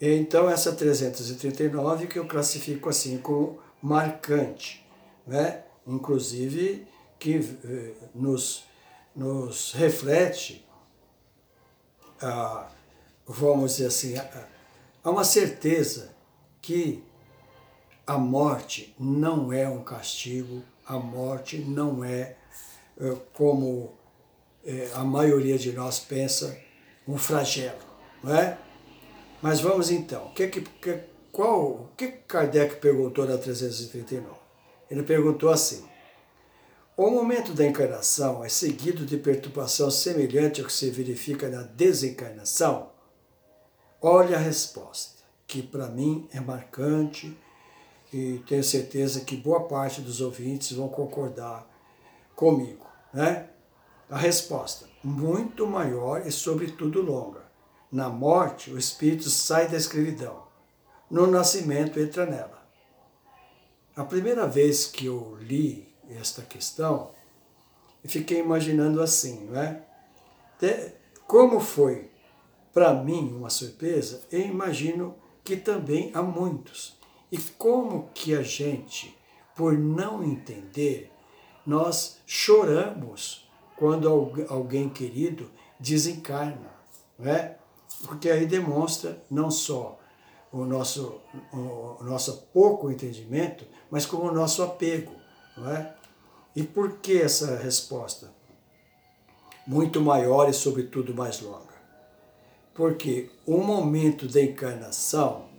Então, 0.00 0.48
essa 0.48 0.72
339 0.72 2.06
que 2.06 2.20
eu 2.20 2.26
classifico 2.26 2.88
assim 2.88 3.18
como 3.18 3.58
marcante, 3.82 4.86
né? 5.26 5.64
inclusive 5.84 6.86
que 7.18 7.36
eh, 7.64 7.94
nos, 8.14 8.64
nos 9.16 9.72
reflete, 9.72 10.64
ah, 12.22 12.68
vamos 13.26 13.72
dizer 13.72 13.86
assim, 13.86 14.14
há 15.02 15.10
uma 15.10 15.24
certeza 15.24 16.14
que 16.62 17.02
a 18.06 18.16
morte 18.16 18.94
não 18.98 19.52
é 19.52 19.68
um 19.68 19.82
castigo, 19.82 20.62
a 20.86 20.96
morte 20.96 21.58
não 21.58 22.04
é 22.04 22.36
como 23.32 23.92
eh, 24.64 24.90
a 24.94 25.04
maioria 25.04 25.58
de 25.58 25.72
nós 25.72 25.98
pensa, 25.98 26.58
um 27.06 27.16
flagelo, 27.16 27.78
não 28.22 28.34
é? 28.34 28.58
Mas 29.40 29.60
vamos 29.60 29.90
então, 29.90 30.30
que, 30.34 30.48
que, 30.48 31.00
qual, 31.30 31.70
o 31.70 31.88
que 31.96 32.08
Kardec 32.08 32.76
perguntou 32.76 33.24
na 33.26 33.38
339? 33.38 34.26
Ele 34.90 35.02
perguntou 35.02 35.50
assim, 35.50 35.86
o 36.96 37.10
momento 37.10 37.52
da 37.54 37.64
encarnação 37.64 38.44
é 38.44 38.48
seguido 38.48 39.06
de 39.06 39.16
perturbação 39.16 39.88
semelhante 39.88 40.60
ao 40.60 40.66
que 40.66 40.72
se 40.72 40.90
verifica 40.90 41.48
na 41.48 41.62
desencarnação? 41.62 42.90
Olha 44.02 44.36
a 44.36 44.40
resposta, 44.40 45.22
que 45.46 45.62
para 45.62 45.86
mim 45.86 46.28
é 46.32 46.40
marcante 46.40 47.38
e 48.12 48.42
tenho 48.48 48.64
certeza 48.64 49.20
que 49.20 49.36
boa 49.36 49.68
parte 49.68 50.00
dos 50.00 50.20
ouvintes 50.20 50.72
vão 50.72 50.88
concordar 50.88 51.64
comigo. 52.34 52.87
Né? 53.18 53.48
A 54.08 54.16
resposta, 54.16 54.88
muito 55.02 55.66
maior 55.66 56.24
e 56.24 56.30
sobretudo 56.30 57.02
longa. 57.02 57.42
Na 57.90 58.08
morte, 58.08 58.70
o 58.70 58.78
espírito 58.78 59.28
sai 59.28 59.66
da 59.66 59.76
escravidão. 59.76 60.44
No 61.10 61.26
nascimento, 61.26 61.98
entra 61.98 62.24
nela. 62.24 62.62
A 63.96 64.04
primeira 64.04 64.46
vez 64.46 64.86
que 64.86 65.06
eu 65.06 65.36
li 65.40 65.92
esta 66.08 66.42
questão, 66.42 67.10
fiquei 68.04 68.38
imaginando 68.38 69.02
assim, 69.02 69.46
não 69.46 69.60
é? 69.60 69.82
Como 71.26 71.58
foi 71.58 72.12
para 72.72 72.94
mim 72.94 73.34
uma 73.34 73.50
surpresa, 73.50 74.22
eu 74.30 74.42
imagino 74.42 75.16
que 75.42 75.56
também 75.56 76.12
há 76.14 76.22
muitos. 76.22 76.96
E 77.32 77.36
como 77.36 78.10
que 78.14 78.32
a 78.36 78.42
gente, 78.42 79.18
por 79.56 79.76
não 79.76 80.22
entender, 80.22 81.10
nós 81.68 82.16
choramos 82.24 83.46
quando 83.76 84.08
alguém 84.48 84.88
querido 84.88 85.50
desencarna, 85.78 86.72
não 87.18 87.30
é? 87.30 87.58
Porque 88.06 88.30
aí 88.30 88.46
demonstra 88.46 89.22
não 89.30 89.50
só 89.50 90.00
o 90.50 90.64
nosso, 90.64 91.20
o 91.52 92.02
nosso 92.02 92.48
pouco 92.54 92.90
entendimento, 92.90 93.66
mas 93.90 94.06
como 94.06 94.30
o 94.30 94.34
nosso 94.34 94.62
apego, 94.62 95.12
não 95.58 95.70
é? 95.70 95.94
E 96.56 96.62
por 96.62 97.00
que 97.00 97.20
essa 97.20 97.56
resposta? 97.56 98.32
Muito 99.66 100.00
maior 100.00 100.48
e, 100.48 100.54
sobretudo, 100.54 101.14
mais 101.14 101.42
longa. 101.42 101.76
Porque 102.72 103.30
o 103.44 103.58
momento 103.58 104.26
da 104.26 104.40
encarnação 104.40 105.50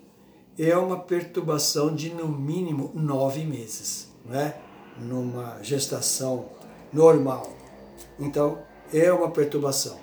é 0.57 0.75
uma 0.75 0.99
perturbação 1.01 1.93
de 1.93 2.09
no 2.09 2.27
mínimo 2.27 2.91
nove 2.95 3.45
meses, 3.45 4.11
não 4.25 4.33
é? 4.33 4.68
Numa 4.99 5.61
gestação 5.61 6.49
normal. 6.91 7.51
Então, 8.19 8.61
é 8.93 9.11
uma 9.11 9.31
perturbação. 9.31 9.99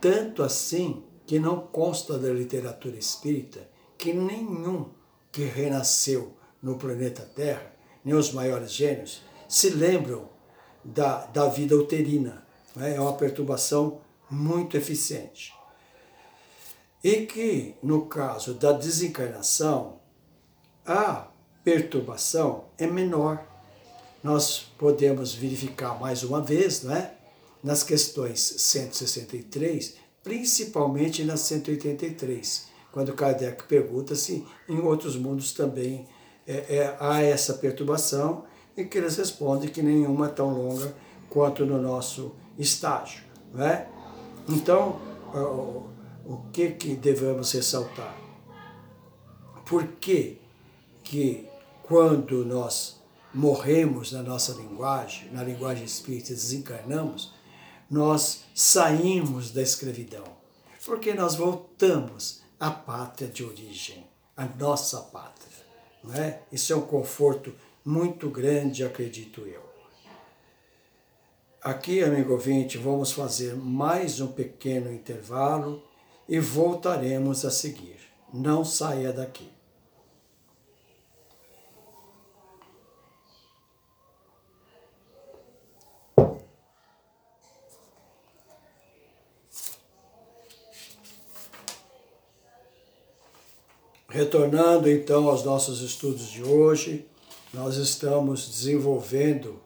Tanto 0.00 0.42
assim 0.42 1.02
que 1.26 1.38
não 1.38 1.60
consta 1.60 2.18
da 2.18 2.28
literatura 2.32 2.96
espírita 2.96 3.68
que 3.98 4.12
nenhum 4.12 4.90
que 5.32 5.44
renasceu 5.44 6.34
no 6.62 6.76
planeta 6.76 7.22
Terra, 7.22 7.72
nem 8.04 8.14
os 8.14 8.32
maiores 8.32 8.72
gênios, 8.72 9.22
se 9.48 9.70
lembram 9.70 10.28
da, 10.84 11.26
da 11.26 11.48
vida 11.48 11.76
uterina. 11.76 12.46
Né? 12.74 12.94
É 12.94 13.00
uma 13.00 13.14
perturbação 13.14 14.00
muito 14.30 14.76
eficiente. 14.76 15.54
E 17.02 17.26
que, 17.26 17.74
no 17.82 18.06
caso 18.06 18.54
da 18.54 18.72
desencarnação, 18.72 20.00
a 20.84 21.28
perturbação 21.62 22.66
é 22.78 22.86
menor 22.86 23.44
nós 24.26 24.66
podemos 24.76 25.32
verificar 25.32 26.00
mais 26.00 26.24
uma 26.24 26.42
vez, 26.42 26.82
não 26.82 26.94
é? 26.94 27.12
nas 27.62 27.84
questões 27.84 28.40
163, 28.40 29.94
principalmente 30.22 31.22
na 31.24 31.36
183, 31.36 32.66
quando 32.90 33.12
Kardec 33.12 33.64
pergunta 33.68 34.16
se 34.16 34.44
em 34.68 34.78
outros 34.80 35.16
mundos 35.16 35.52
também 35.52 36.08
é, 36.46 36.76
é, 36.76 36.96
há 36.98 37.22
essa 37.22 37.54
perturbação, 37.54 38.44
e 38.76 38.84
que 38.84 38.98
eles 38.98 39.16
respondem 39.16 39.70
que 39.70 39.80
nenhuma 39.80 40.26
é 40.26 40.30
tão 40.30 40.52
longa 40.52 40.94
quanto 41.30 41.64
no 41.64 41.80
nosso 41.80 42.34
estágio. 42.58 43.22
Não 43.54 43.64
é? 43.64 43.88
Então, 44.48 45.00
o, 45.34 45.86
o 46.24 46.42
que, 46.52 46.72
que 46.72 46.94
devemos 46.96 47.52
ressaltar? 47.52 48.14
Por 49.64 49.86
que, 50.00 50.38
que 51.02 51.46
quando 51.84 52.44
nós 52.44 52.95
morremos 53.36 54.12
na 54.12 54.22
nossa 54.22 54.54
linguagem, 54.54 55.30
na 55.30 55.44
linguagem 55.44 55.84
espírita, 55.84 56.32
desencarnamos, 56.32 57.34
nós 57.88 58.44
saímos 58.54 59.50
da 59.50 59.60
escravidão, 59.60 60.24
porque 60.84 61.12
nós 61.12 61.34
voltamos 61.34 62.40
à 62.58 62.70
pátria 62.70 63.28
de 63.28 63.44
origem, 63.44 64.06
à 64.34 64.46
nossa 64.46 65.00
pátria. 65.02 65.46
Não 66.02 66.14
é? 66.14 66.40
Isso 66.50 66.72
é 66.72 66.76
um 66.76 66.80
conforto 66.80 67.54
muito 67.84 68.30
grande, 68.30 68.82
acredito 68.82 69.42
eu. 69.42 69.62
Aqui, 71.60 72.02
amigo 72.02 72.32
ouvinte, 72.32 72.78
vamos 72.78 73.12
fazer 73.12 73.54
mais 73.54 74.18
um 74.18 74.28
pequeno 74.28 74.90
intervalo 74.90 75.82
e 76.26 76.38
voltaremos 76.38 77.44
a 77.44 77.50
seguir. 77.50 77.98
Não 78.32 78.64
saia 78.64 79.12
daqui. 79.12 79.55
Retornando 94.16 94.90
então 94.90 95.28
aos 95.28 95.44
nossos 95.44 95.82
estudos 95.82 96.30
de 96.30 96.42
hoje, 96.42 97.06
nós 97.52 97.76
estamos 97.76 98.48
desenvolvendo 98.48 99.60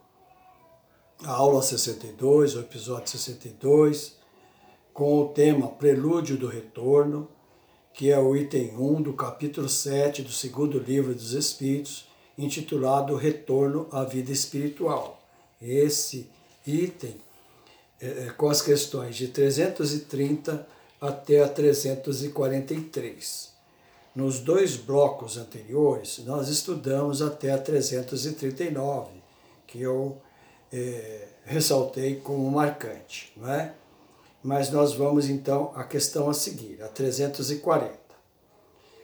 a 1.23 1.31
aula 1.31 1.61
62, 1.61 2.57
o 2.57 2.59
episódio 2.59 3.09
62, 3.09 4.17
com 4.93 5.21
o 5.21 5.29
tema 5.29 5.69
Prelúdio 5.69 6.35
do 6.35 6.47
Retorno, 6.47 7.29
que 7.93 8.11
é 8.11 8.19
o 8.19 8.35
item 8.35 8.75
1 8.75 9.03
do 9.03 9.13
capítulo 9.13 9.69
7 9.69 10.21
do 10.21 10.33
segundo 10.33 10.77
livro 10.77 11.15
dos 11.15 11.31
Espíritos, 11.31 12.09
intitulado 12.37 13.15
Retorno 13.15 13.87
à 13.89 14.03
Vida 14.03 14.33
Espiritual. 14.33 15.23
Esse 15.61 16.29
item, 16.67 17.15
é, 18.01 18.25
é 18.25 18.29
com 18.31 18.49
as 18.49 18.61
questões 18.61 19.15
de 19.15 19.29
330 19.29 20.67
até 20.99 21.41
a 21.41 21.47
343. 21.47 23.60
Nos 24.13 24.39
dois 24.41 24.75
blocos 24.75 25.37
anteriores, 25.37 26.19
nós 26.25 26.49
estudamos 26.49 27.21
até 27.21 27.51
a 27.51 27.57
339, 27.57 29.09
que 29.65 29.81
eu 29.81 30.21
é, 30.71 31.29
ressaltei 31.45 32.17
como 32.17 32.51
marcante, 32.51 33.31
não 33.37 33.49
é? 33.49 33.73
Mas 34.43 34.69
nós 34.69 34.93
vamos 34.93 35.29
então 35.29 35.71
à 35.75 35.85
questão 35.85 36.29
a 36.29 36.33
seguir, 36.33 36.83
a 36.83 36.89
340. 36.89 38.01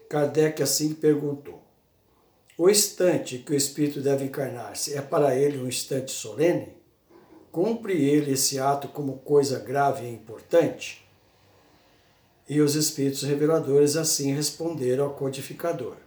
Kardec 0.10 0.62
assim 0.62 0.94
perguntou: 0.94 1.62
O 2.58 2.70
instante 2.70 3.38
que 3.38 3.54
o 3.54 3.56
espírito 3.56 4.02
deve 4.02 4.26
encarnar-se 4.26 4.94
é 4.94 5.02
para 5.02 5.36
ele 5.36 5.58
um 5.58 5.68
instante 5.68 6.12
solene? 6.12 6.76
Cumpre 7.50 7.94
ele 7.94 8.34
esse 8.34 8.60
ato 8.60 8.90
como 8.90 9.20
coisa 9.20 9.58
grave 9.60 10.06
e 10.06 10.14
importante? 10.14 11.07
E 12.48 12.62
os 12.62 12.76
espíritos 12.76 13.24
reveladores 13.24 13.96
assim 13.96 14.34
responderam 14.34 15.06
ao 15.06 15.14
codificador. 15.14 15.98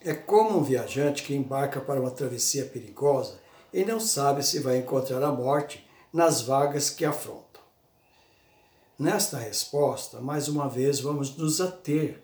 É 0.00 0.14
como 0.14 0.58
um 0.58 0.62
viajante 0.62 1.22
que 1.22 1.34
embarca 1.34 1.80
para 1.80 2.00
uma 2.00 2.10
travessia 2.10 2.64
perigosa 2.64 3.38
e 3.72 3.84
não 3.84 4.00
sabe 4.00 4.42
se 4.42 4.58
vai 4.58 4.78
encontrar 4.78 5.22
a 5.22 5.30
morte 5.30 5.86
nas 6.12 6.40
vagas 6.40 6.88
que 6.88 7.04
afrontam. 7.04 7.62
Nesta 8.98 9.38
resposta, 9.38 10.20
mais 10.20 10.48
uma 10.48 10.68
vez, 10.68 11.00
vamos 11.00 11.36
nos 11.36 11.60
ater 11.60 12.22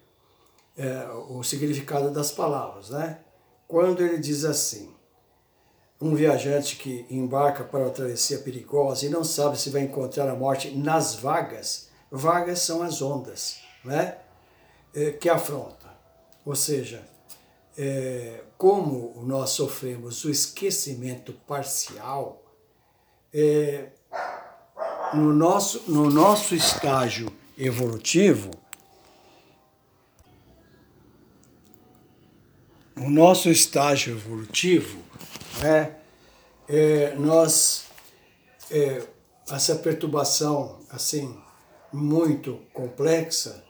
é, 0.77 1.07
o 1.29 1.43
significado 1.43 2.11
das 2.11 2.31
palavras, 2.31 2.91
né? 2.91 3.21
Quando 3.67 4.03
ele 4.03 4.19
diz 4.19 4.45
assim, 4.45 4.95
um 6.01 6.15
viajante 6.15 6.77
que 6.77 7.07
embarca 7.09 7.65
para 7.65 7.81
uma 7.81 7.91
travessia 7.91 8.39
perigosa 8.39 9.07
e 9.07 9.09
não 9.09 9.25
sabe 9.25 9.59
se 9.59 9.71
vai 9.71 9.83
encontrar 9.83 10.29
a 10.29 10.35
morte 10.35 10.71
nas 10.71 11.15
vagas, 11.15 11.89
vagas 12.17 12.61
são 12.61 12.83
as 12.83 13.03
ondas 13.03 13.59
né, 13.85 14.19
é, 14.95 15.13
que 15.13 15.29
afronta. 15.29 15.87
Ou 16.45 16.55
seja, 16.55 17.03
é, 17.77 18.41
como 18.57 19.23
nós 19.25 19.51
sofremos 19.51 20.25
o 20.25 20.31
esquecimento 20.31 21.33
parcial, 21.47 22.43
é, 23.33 23.89
no, 25.15 25.33
nosso, 25.33 25.91
no 25.91 26.11
nosso 26.11 26.55
estágio 26.55 27.31
evolutivo, 27.59 28.51
no 32.95 33.11
nosso 33.11 33.51
estágio 33.51 34.17
evolutivo, 34.17 34.99
né, 35.61 35.97
é, 36.69 37.15
nós, 37.15 37.85
é, 38.71 39.03
essa 39.51 39.77
perturbação, 39.77 40.81
assim, 40.91 41.39
muito 41.93 42.61
complexa, 42.73 43.65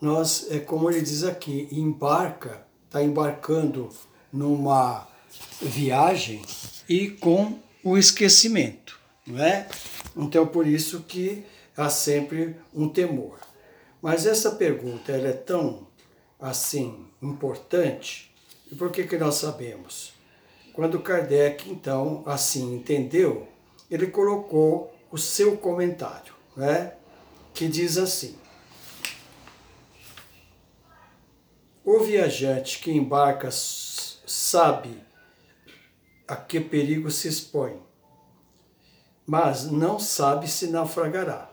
nós, 0.00 0.46
é 0.50 0.60
como 0.60 0.90
ele 0.90 1.00
diz 1.00 1.24
aqui, 1.24 1.68
embarca, 1.72 2.66
está 2.86 3.02
embarcando 3.02 3.88
numa 4.32 5.08
viagem 5.60 6.42
e 6.88 7.10
com 7.10 7.58
o 7.82 7.98
esquecimento, 7.98 8.98
não 9.26 9.42
é? 9.42 9.68
Então, 10.16 10.46
por 10.46 10.66
isso 10.66 11.00
que 11.00 11.44
há 11.76 11.90
sempre 11.90 12.56
um 12.74 12.88
temor. 12.88 13.38
Mas 14.00 14.26
essa 14.26 14.52
pergunta, 14.52 15.12
ela 15.12 15.28
é 15.28 15.32
tão, 15.32 15.86
assim, 16.40 17.06
importante, 17.20 18.32
e 18.70 18.74
por 18.74 18.90
que 18.90 19.04
que 19.04 19.18
nós 19.18 19.36
sabemos? 19.36 20.12
Quando 20.72 21.00
Kardec, 21.00 21.68
então, 21.68 22.22
assim 22.24 22.76
entendeu, 22.76 23.48
ele 23.90 24.06
colocou 24.06 24.94
o 25.10 25.18
seu 25.18 25.56
comentário, 25.56 26.34
né? 26.56 26.92
Que 27.58 27.66
diz 27.66 27.98
assim: 27.98 28.38
O 31.84 31.98
viajante 31.98 32.78
que 32.78 32.92
embarca 32.92 33.48
sabe 33.50 35.02
a 36.28 36.36
que 36.36 36.60
perigo 36.60 37.10
se 37.10 37.26
expõe, 37.26 37.82
mas 39.26 39.64
não 39.64 39.98
sabe 39.98 40.46
se 40.46 40.68
naufragará. 40.68 41.50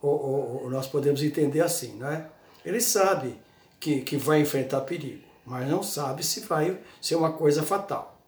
Ou, 0.00 0.12
ou, 0.12 0.62
ou 0.62 0.70
nós 0.70 0.86
podemos 0.86 1.20
entender 1.20 1.62
assim, 1.62 1.96
não 1.96 2.08
é? 2.08 2.30
Ele 2.64 2.80
sabe 2.80 3.36
que, 3.80 4.02
que 4.02 4.16
vai 4.16 4.40
enfrentar 4.40 4.82
perigo, 4.82 5.24
mas 5.44 5.68
não 5.68 5.82
sabe 5.82 6.22
se 6.22 6.42
vai 6.42 6.78
ser 7.00 7.16
uma 7.16 7.32
coisa 7.32 7.64
fatal. 7.64 8.20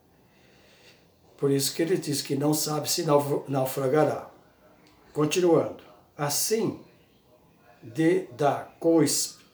Por 1.36 1.52
isso 1.52 1.72
que 1.72 1.82
ele 1.82 1.98
diz 1.98 2.20
que 2.20 2.34
não 2.34 2.52
sabe 2.52 2.90
se 2.90 3.04
naufragará. 3.46 4.28
Continuando. 5.12 5.84
Assim, 6.16 6.80
de 7.94 8.26
dar 8.36 8.76
com, 8.80 9.04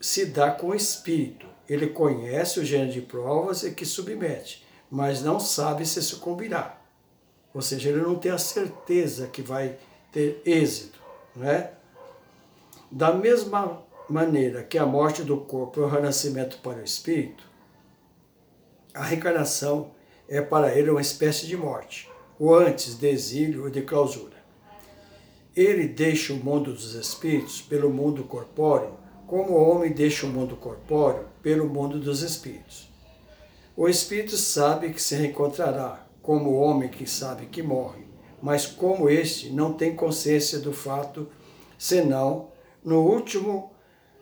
se 0.01 0.27
dá 0.27 0.51
com 0.51 0.69
o 0.69 0.75
espírito. 0.75 1.47
Ele 1.69 1.89
conhece 1.89 2.61
o 2.61 2.65
gênero 2.65 2.93
de 2.93 3.01
provas 3.01 3.63
e 3.63 3.73
que 3.73 3.85
submete, 3.85 4.67
mas 4.91 5.23
não 5.23 5.39
sabe 5.39 5.87
se 5.87 6.03
sucumbirá. 6.03 6.79
Ou 7.55 7.61
seja, 7.61 7.91
ele 7.91 8.01
não 8.01 8.17
tem 8.17 8.33
a 8.33 8.39
certeza 8.39 9.27
que 9.27 9.43
vai 9.43 9.77
ter 10.11 10.43
êxito. 10.45 10.99
Não 11.37 11.49
é? 11.49 11.73
Da 12.91 13.13
mesma 13.13 13.83
maneira 14.09 14.63
que 14.63 14.79
a 14.79 14.87
morte 14.87 15.23
do 15.23 15.39
corpo 15.39 15.81
é 15.81 15.85
o 15.85 15.89
renascimento 15.89 16.59
para 16.59 16.81
o 16.81 16.85
espírito, 16.85 17.45
a 18.93 19.03
reencarnação 19.03 19.93
é 20.29 20.43
para 20.43 20.77
ele 20.77 20.91
uma 20.91 21.01
espécie 21.01 21.47
de 21.47 21.57
morte, 21.57 22.11
ou 22.39 22.55
antes 22.55 22.95
de 22.95 23.09
exílio 23.09 23.65
ou 23.65 23.71
de 23.71 23.83
clausura 23.83 24.42
ele 25.55 25.87
deixa 25.87 26.33
o 26.33 26.37
mundo 26.37 26.73
dos 26.73 26.95
espíritos 26.95 27.61
pelo 27.61 27.91
mundo 27.91 28.25
corpóreo, 28.25 28.95
como 29.27 29.53
o 29.53 29.69
homem 29.69 29.93
deixa 29.93 30.27
o 30.27 30.29
mundo 30.29 30.57
corpóreo 30.57 31.27
pelo 31.43 31.69
mundo 31.69 31.99
dos 31.99 32.23
espíritos. 32.23 32.91
O 33.77 33.87
espírito 33.89 34.37
sabe 34.37 34.93
que 34.93 35.03
se 35.03 35.15
reencontrará, 35.15 36.07
como 36.23 36.51
o 36.51 36.61
homem 36.61 36.89
que 36.89 37.07
sabe 37.07 37.47
que 37.47 37.63
morre, 37.63 38.05
mas 38.41 38.65
como 38.65 39.11
este 39.11 39.51
não 39.51 39.75
tem 39.75 39.95
consciência 39.95 40.59
do 40.59 40.73
fato, 40.73 41.29
senão 41.79 42.49
no 42.83 43.01
último 43.01 43.73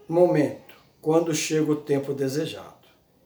momento, 0.09 0.75
quando 1.01 1.35
chega 1.35 1.71
o 1.71 1.77
tempo 1.77 2.13
desejado. 2.13 2.75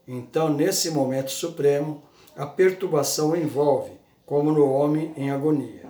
Então, 0.07 0.53
nesse 0.53 0.91
momento 0.91 1.31
supremo, 1.31 2.03
a 2.37 2.47
perturbação 2.47 3.35
envolve, 3.35 3.93
como 4.27 4.53
no 4.53 4.71
homem 4.71 5.13
em 5.17 5.31
agonia 5.31 5.84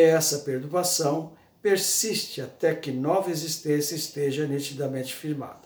essa 0.00 0.38
perturbação 0.40 1.32
persiste 1.60 2.40
até 2.40 2.74
que 2.74 2.90
nova 2.90 3.30
existência 3.30 3.94
esteja 3.94 4.46
nitidamente 4.46 5.14
firmada. 5.14 5.62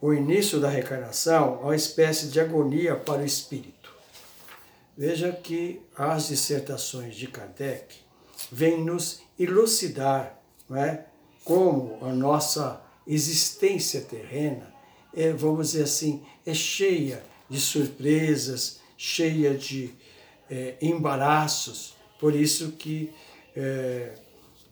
O 0.00 0.12
início 0.12 0.60
da 0.60 0.68
reencarnação 0.68 1.60
é 1.62 1.64
uma 1.64 1.76
espécie 1.76 2.28
de 2.28 2.40
agonia 2.40 2.96
para 2.96 3.22
o 3.22 3.26
espírito. 3.26 3.92
Veja 4.96 5.32
que 5.32 5.80
as 5.96 6.28
dissertações 6.28 7.16
de 7.16 7.26
Kardec 7.26 7.96
vêm 8.50 8.84
nos 8.84 9.22
elucidar 9.38 10.38
não 10.68 10.76
é, 10.76 11.06
como 11.44 11.98
a 12.02 12.12
nossa 12.12 12.80
existência 13.06 14.00
terrena 14.00 14.72
é, 15.14 15.32
vamos 15.32 15.72
dizer 15.72 15.84
assim, 15.84 16.22
é 16.46 16.54
cheia 16.54 17.22
de 17.48 17.60
surpresas, 17.60 18.80
cheia 18.96 19.54
de 19.54 19.94
é, 20.50 20.76
embaraços. 20.80 21.94
Por 22.22 22.36
isso 22.36 22.70
que 22.78 23.12
é, 23.56 24.14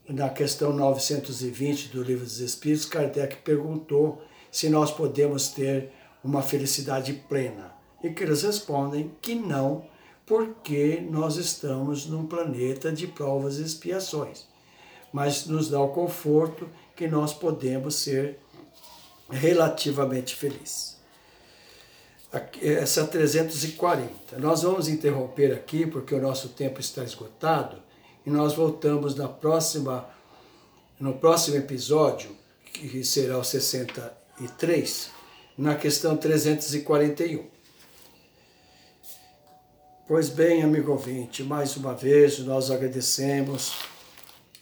na 0.09 0.28
questão 0.28 0.72
920 0.72 1.88
do 1.88 2.01
Livro 2.01 2.24
dos 2.24 2.38
Espíritos, 2.38 2.86
Kardec 2.86 3.38
perguntou 3.38 4.22
se 4.53 4.68
nós 4.68 4.92
podemos 4.92 5.48
ter 5.48 5.90
uma 6.22 6.42
felicidade 6.42 7.12
plena. 7.28 7.74
E 8.05 8.11
que 8.11 8.22
eles 8.22 8.42
respondem 8.42 9.11
que 9.20 9.34
não, 9.34 9.84
porque 10.24 11.05
nós 11.11 11.38
estamos 11.38 12.07
num 12.07 12.24
planeta 12.24 12.92
de 12.92 13.09
provas 13.09 13.59
e 13.59 13.64
expiações. 13.64 14.46
Mas 15.12 15.46
nos 15.46 15.68
dá 15.68 15.80
o 15.80 15.88
conforto 15.88 16.68
que 16.94 17.09
nós 17.09 17.34
podemos 17.34 17.96
ser 17.96 18.38
relativamente 19.28 20.36
felizes. 20.36 20.99
Essa 22.62 23.07
340. 23.07 24.39
Nós 24.39 24.62
vamos 24.62 24.89
interromper 24.89 25.53
aqui 25.53 25.87
porque 25.87 26.14
o 26.14 26.20
nosso 26.20 26.51
tempo 26.51 26.78
está 26.78 27.03
esgotado 27.03 27.83
e 28.24 28.31
nós 28.31 28.55
voltamos 28.55 29.16
na 29.16 29.28
próxima 29.28 30.09
no 31.01 31.14
próximo 31.14 31.57
episódio, 31.57 32.31
que 32.62 33.03
será 33.03 33.39
o 33.39 33.43
63, 33.43 35.11
na 35.57 35.74
questão 35.74 36.14
341. 36.14 37.47
Pois 40.07 40.28
bem, 40.28 40.62
amigo 40.62 40.93
ouvinte, 40.93 41.43
mais 41.43 41.74
uma 41.76 41.95
vez 41.95 42.39
nós 42.41 42.70
agradecemos 42.70 43.72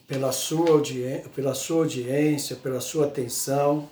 pela 0.07 0.31
sua, 0.31 0.71
audiência, 0.71 1.29
pela 1.31 1.55
sua 1.55 1.79
audiência, 1.79 2.55
pela 2.57 2.81
sua 2.81 3.07
atenção 3.07 3.91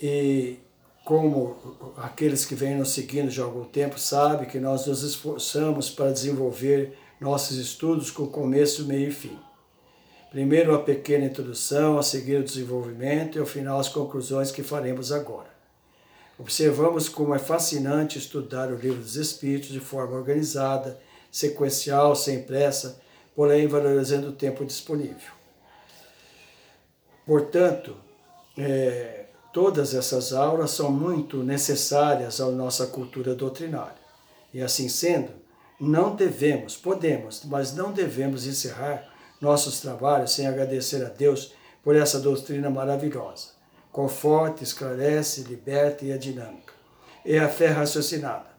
e 0.00 0.58
como 1.04 1.56
aqueles 1.96 2.44
que 2.44 2.54
vêm 2.54 2.76
nos 2.76 2.90
seguindo 2.90 3.30
já 3.30 3.42
há 3.42 3.46
algum 3.46 3.64
tempo 3.64 3.98
sabem 3.98 4.48
que 4.48 4.60
nós 4.60 4.86
nos 4.86 5.02
esforçamos 5.02 5.90
para 5.90 6.12
desenvolver 6.12 6.96
nossos 7.20 7.56
estudos 7.56 8.10
com 8.10 8.26
começo, 8.26 8.84
meio 8.86 9.08
e 9.08 9.12
fim. 9.12 9.38
Primeiro 10.30 10.70
uma 10.70 10.82
pequena 10.82 11.26
introdução, 11.26 11.98
a 11.98 12.02
seguir 12.02 12.36
o 12.36 12.44
desenvolvimento 12.44 13.36
e 13.36 13.40
ao 13.40 13.46
final 13.46 13.78
as 13.78 13.88
conclusões 13.88 14.50
que 14.50 14.62
faremos 14.62 15.12
agora. 15.12 15.50
Observamos 16.38 17.08
como 17.08 17.34
é 17.34 17.38
fascinante 17.38 18.18
estudar 18.18 18.72
o 18.72 18.76
livro 18.76 19.00
dos 19.00 19.16
Espíritos 19.16 19.68
de 19.68 19.80
forma 19.80 20.16
organizada, 20.16 20.98
sequencial, 21.30 22.16
sem 22.16 22.42
pressa, 22.42 23.00
porém 23.34 23.66
valorizando 23.66 24.28
o 24.28 24.32
tempo 24.32 24.64
disponível. 24.64 25.32
Portanto, 27.26 27.96
é, 28.56 29.26
todas 29.52 29.94
essas 29.94 30.32
aulas 30.32 30.70
são 30.70 30.90
muito 30.90 31.42
necessárias 31.42 32.40
à 32.40 32.46
nossa 32.46 32.86
cultura 32.86 33.34
doutrinária. 33.34 34.00
E 34.52 34.60
assim 34.60 34.88
sendo, 34.88 35.30
não 35.80 36.14
devemos, 36.14 36.76
podemos, 36.76 37.44
mas 37.44 37.74
não 37.74 37.92
devemos 37.92 38.46
encerrar 38.46 39.08
nossos 39.40 39.80
trabalhos 39.80 40.32
sem 40.32 40.46
agradecer 40.46 41.04
a 41.04 41.08
Deus 41.08 41.52
por 41.82 41.96
essa 41.96 42.20
doutrina 42.20 42.70
maravilhosa. 42.70 43.48
Conforta, 43.90 44.62
esclarece, 44.62 45.42
liberta 45.42 46.04
e 46.04 46.12
é 46.12 46.16
dinâmica. 46.16 46.72
É 47.24 47.38
a 47.38 47.48
fé 47.48 47.68
raciocinada, 47.68 48.50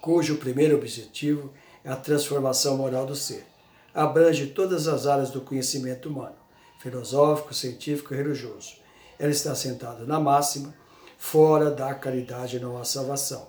cujo 0.00 0.36
primeiro 0.36 0.76
objetivo 0.76 1.52
é 1.84 1.90
a 1.90 1.96
transformação 1.96 2.76
moral 2.76 3.06
do 3.06 3.14
ser. 3.14 3.44
Abrange 3.92 4.46
todas 4.46 4.86
as 4.86 5.06
áreas 5.06 5.30
do 5.30 5.40
conhecimento 5.40 6.08
humano, 6.08 6.36
filosófico, 6.80 7.52
científico 7.52 8.14
e 8.14 8.16
religioso. 8.16 8.76
Ela 9.18 9.30
está 9.30 9.54
sentada 9.54 10.04
na 10.04 10.20
máxima, 10.20 10.74
fora 11.16 11.70
da 11.70 11.92
caridade 11.94 12.60
não 12.60 12.78
há 12.78 12.84
salvação. 12.84 13.48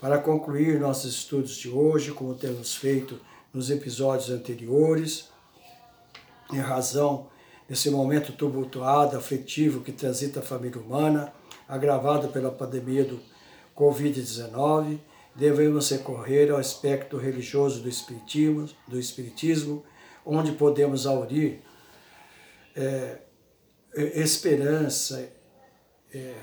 Para 0.00 0.18
concluir 0.18 0.78
nossos 0.78 1.14
estudos 1.14 1.56
de 1.56 1.68
hoje, 1.68 2.12
como 2.12 2.34
temos 2.34 2.76
feito 2.76 3.20
nos 3.52 3.70
episódios 3.70 4.30
anteriores, 4.30 5.28
em 6.52 6.60
razão 6.60 7.28
desse 7.68 7.90
momento 7.90 8.32
tumultuado, 8.32 9.16
aflitivo 9.16 9.80
que 9.80 9.92
transita 9.92 10.40
a 10.40 10.42
família 10.42 10.80
humana, 10.80 11.32
agravado 11.66 12.28
pela 12.28 12.50
pandemia 12.50 13.04
do 13.04 13.20
Covid-19, 13.76 14.98
devemos 15.34 15.90
recorrer 15.90 16.50
ao 16.50 16.58
aspecto 16.58 17.16
religioso 17.16 17.80
do 17.80 17.88
espiritismo, 17.88 18.68
do 18.86 18.98
espiritismo 18.98 19.84
onde 20.24 20.52
podemos 20.52 21.06
aurir 21.06 21.62
é, 22.74 23.18
esperança, 24.02 25.30
é, 26.12 26.34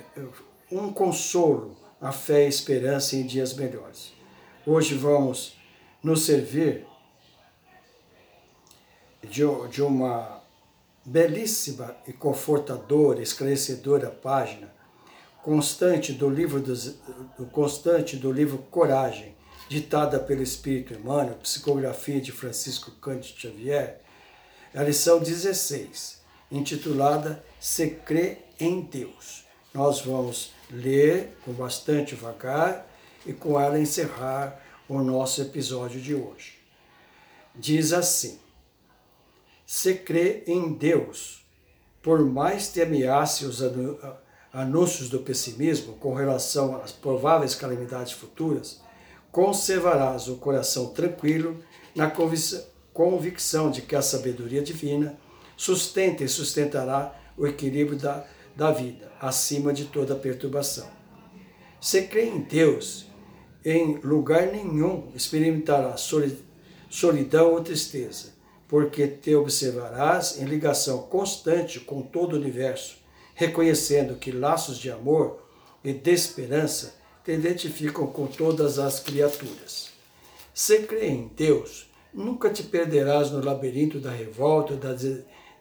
um 0.71 0.91
consolo, 0.91 1.77
a 2.01 2.11
fé 2.11 2.45
e 2.45 2.49
esperança 2.49 3.15
em 3.15 3.25
dias 3.25 3.53
melhores. 3.53 4.13
Hoje 4.65 4.95
vamos 4.95 5.55
nos 6.03 6.25
servir 6.25 6.85
de, 9.23 9.41
de 9.71 9.81
uma 9.81 10.41
belíssima 11.03 11.95
e 12.07 12.13
confortadora, 12.13 13.21
esclarecedora 13.21 14.09
página, 14.09 14.73
constante 15.43 16.11
do 16.11 16.29
livro 16.29 16.59
dos, 16.59 16.95
do 17.37 17.45
constante 17.45 18.17
do 18.17 18.31
livro 18.31 18.57
Coragem, 18.69 19.35
ditada 19.69 20.19
pelo 20.19 20.43
Espírito 20.43 20.93
Emmanuel, 20.93 21.35
psicografia 21.35 22.19
de 22.19 22.31
Francisco 22.31 22.91
Cândido 22.91 23.39
Xavier, 23.39 24.01
a 24.73 24.83
lição 24.83 25.19
16, 25.19 26.24
intitulada 26.51 27.43
Se 27.59 27.89
crê 27.89 28.39
em 28.59 28.81
Deus. 28.81 29.45
Nós 29.73 30.01
vamos 30.01 30.51
ler 30.69 31.37
com 31.43 31.51
bastante 31.51 32.15
vagar 32.15 32.87
e 33.25 33.33
com 33.33 33.59
ela 33.59 33.79
encerrar 33.79 34.61
o 34.87 35.01
nosso 35.01 35.41
episódio 35.41 35.99
de 35.99 36.13
hoje. 36.13 36.59
Diz 37.53 37.91
assim: 37.91 38.39
se 39.65 39.95
crê 39.95 40.43
em 40.45 40.73
Deus, 40.73 41.43
por 42.01 42.23
mais 42.23 42.71
te 42.71 42.81
ameace 42.81 43.45
os 43.45 43.61
anúncios 44.53 45.09
do 45.09 45.19
pessimismo 45.19 45.93
com 45.93 46.13
relação 46.13 46.75
às 46.81 46.91
prováveis 46.91 47.55
calamidades 47.55 48.13
futuras, 48.13 48.79
conservarás 49.31 50.27
o 50.27 50.37
coração 50.37 50.93
tranquilo 50.93 51.61
na 51.95 52.11
convicção 52.93 53.71
de 53.71 53.81
que 53.81 53.95
a 53.95 54.01
sabedoria 54.01 54.61
divina 54.61 55.17
sustenta 55.57 56.23
e 56.23 56.27
sustentará 56.27 57.13
o 57.37 57.45
equilíbrio 57.45 57.97
da, 57.97 58.25
da 58.55 58.71
vida, 58.71 59.11
acima 59.19 59.73
de 59.73 59.85
toda 59.85 60.15
perturbação. 60.15 60.89
Se 61.79 62.03
crê 62.03 62.25
em 62.25 62.39
Deus, 62.39 63.07
em 63.63 63.97
lugar 63.97 64.47
nenhum 64.47 65.11
experimentará 65.15 65.95
solidão 66.89 67.51
ou 67.51 67.61
tristeza 67.61 68.35
porque 68.67 69.07
te 69.07 69.35
observarás 69.35 70.39
em 70.39 70.45
ligação 70.45 71.03
constante 71.03 71.79
com 71.79 72.01
todo 72.01 72.33
o 72.33 72.35
universo, 72.37 72.97
reconhecendo 73.33 74.15
que 74.15 74.31
laços 74.31 74.77
de 74.77 74.89
amor 74.89 75.39
e 75.83 75.93
de 75.93 76.11
esperança 76.11 76.95
te 77.23 77.31
identificam 77.31 78.07
com 78.07 78.27
todas 78.27 78.79
as 78.79 78.99
criaturas. 78.99 79.91
Se 80.53 80.79
crê 80.79 81.07
em 81.07 81.27
Deus, 81.35 81.89
nunca 82.13 82.49
te 82.49 82.63
perderás 82.63 83.29
no 83.29 83.43
labirinto 83.43 83.99
da 83.99 84.11
revolta, 84.11 84.75
da 84.75 84.93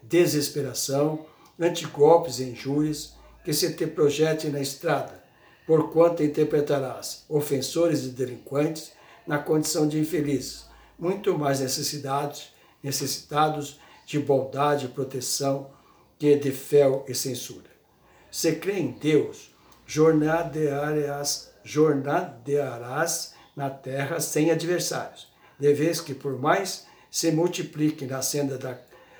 desesperação, 0.07 1.25
ante 1.59 1.85
golpes 1.85 2.39
e 2.39 2.43
injúrias 2.43 3.13
que 3.43 3.53
se 3.53 3.73
te 3.73 3.85
projetem 3.87 4.51
na 4.51 4.59
estrada, 4.59 5.23
porquanto 5.65 6.23
interpretarás 6.23 7.23
ofensores 7.29 8.05
e 8.05 8.09
delinquentes 8.09 8.91
na 9.25 9.39
condição 9.39 9.87
de 9.87 9.99
infelizes, 9.99 10.65
muito 10.97 11.37
mais 11.37 11.59
necessitados 11.59 12.53
necessitados 12.85 13.79
de 14.05 14.19
bondade 14.19 14.85
e 14.85 14.89
proteção 14.89 15.71
que 16.19 16.35
de 16.35 16.51
fel 16.51 17.03
e 17.07 17.15
censura. 17.15 17.69
Se 18.29 18.53
crê 18.53 18.77
em 18.79 18.91
Deus, 18.91 19.49
jornadearás, 19.87 21.51
jornadearás 21.63 23.33
na 23.55 23.71
terra 23.71 24.19
sem 24.19 24.51
adversários, 24.51 25.33
de 25.59 25.73
vez 25.73 25.99
que 25.99 26.13
por 26.13 26.39
mais 26.39 26.85
se 27.09 27.31
multipliquem 27.31 28.07
na 28.07 28.21
senda 28.21 28.57
da, 28.57 28.77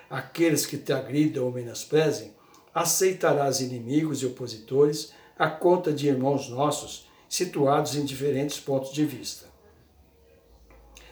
aqueles 0.09 0.65
que 0.65 0.77
te 0.77 0.93
agridam 0.93 1.45
ou 1.45 1.51
menosprezem, 1.51 2.33
aceitarás 2.73 3.61
inimigos 3.61 4.21
e 4.21 4.25
opositores 4.25 5.13
à 5.37 5.49
conta 5.49 5.91
de 5.91 6.07
irmãos 6.07 6.49
nossos 6.49 7.07
situados 7.27 7.95
em 7.95 8.05
diferentes 8.05 8.59
pontos 8.59 8.93
de 8.93 9.05
vista. 9.05 9.45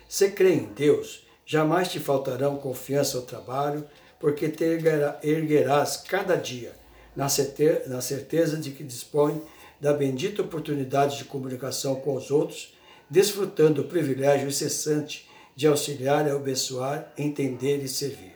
Se 0.08 0.32
crê 0.32 0.54
em 0.54 0.66
Deus, 0.66 1.24
Jamais 1.46 1.90
te 1.90 2.00
faltarão 2.00 2.58
confiança 2.58 3.18
ao 3.18 3.24
trabalho, 3.24 3.86
porque 4.20 4.48
te 4.48 4.64
erguerás 4.64 5.98
cada 5.98 6.36
dia 6.36 6.74
na 7.16 7.30
certeza 7.30 8.58
de 8.58 8.72
que 8.72 8.84
dispõe 8.84 9.42
da 9.80 9.94
bendita 9.94 10.42
oportunidade 10.42 11.18
de 11.18 11.26
comunicação 11.26 11.96
com 11.96 12.16
os 12.16 12.32
outros, 12.32 12.74
desfrutando 13.10 13.82
o 13.82 13.88
privilégio 13.88 14.48
incessante 14.48 15.30
de 15.56 15.68
auxiliar 15.68 16.28
abençoar, 16.28 17.14
entender 17.18 17.84
e 17.84 17.88
servir. 17.88 18.33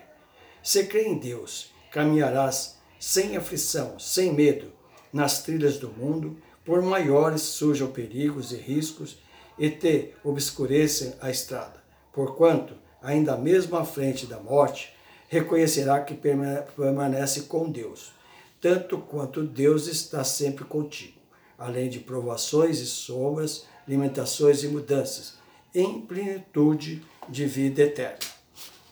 Se 0.68 0.84
crê 0.84 1.04
em 1.04 1.18
Deus, 1.18 1.72
caminharás 1.90 2.76
sem 3.00 3.38
aflição, 3.38 3.98
sem 3.98 4.34
medo, 4.34 4.70
nas 5.14 5.42
trilhas 5.42 5.78
do 5.78 5.88
mundo, 5.88 6.36
por 6.66 6.82
maiores 6.82 7.42
surjam 7.42 7.90
perigos 7.90 8.52
e 8.52 8.58
riscos 8.58 9.18
e 9.58 9.70
te 9.70 10.14
obscurecem 10.26 11.14
a 11.22 11.32
estrada. 11.32 11.82
Porquanto, 12.12 12.74
ainda 13.02 13.38
mesmo 13.38 13.78
à 13.78 13.86
frente 13.86 14.26
da 14.26 14.42
morte, 14.42 14.94
reconhecerá 15.30 16.02
que 16.02 16.14
permanece 16.14 17.44
com 17.44 17.72
Deus, 17.72 18.12
tanto 18.60 18.98
quanto 18.98 19.46
Deus 19.46 19.88
está 19.88 20.22
sempre 20.26 20.66
contigo, 20.66 21.22
além 21.58 21.88
de 21.90 22.00
provações 22.00 22.80
e 22.80 22.86
sombras, 22.86 23.66
limitações 23.88 24.64
e 24.64 24.68
mudanças, 24.68 25.36
em 25.74 26.02
plenitude 26.02 27.06
de 27.30 27.46
vida 27.46 27.84
eterna. 27.84 28.37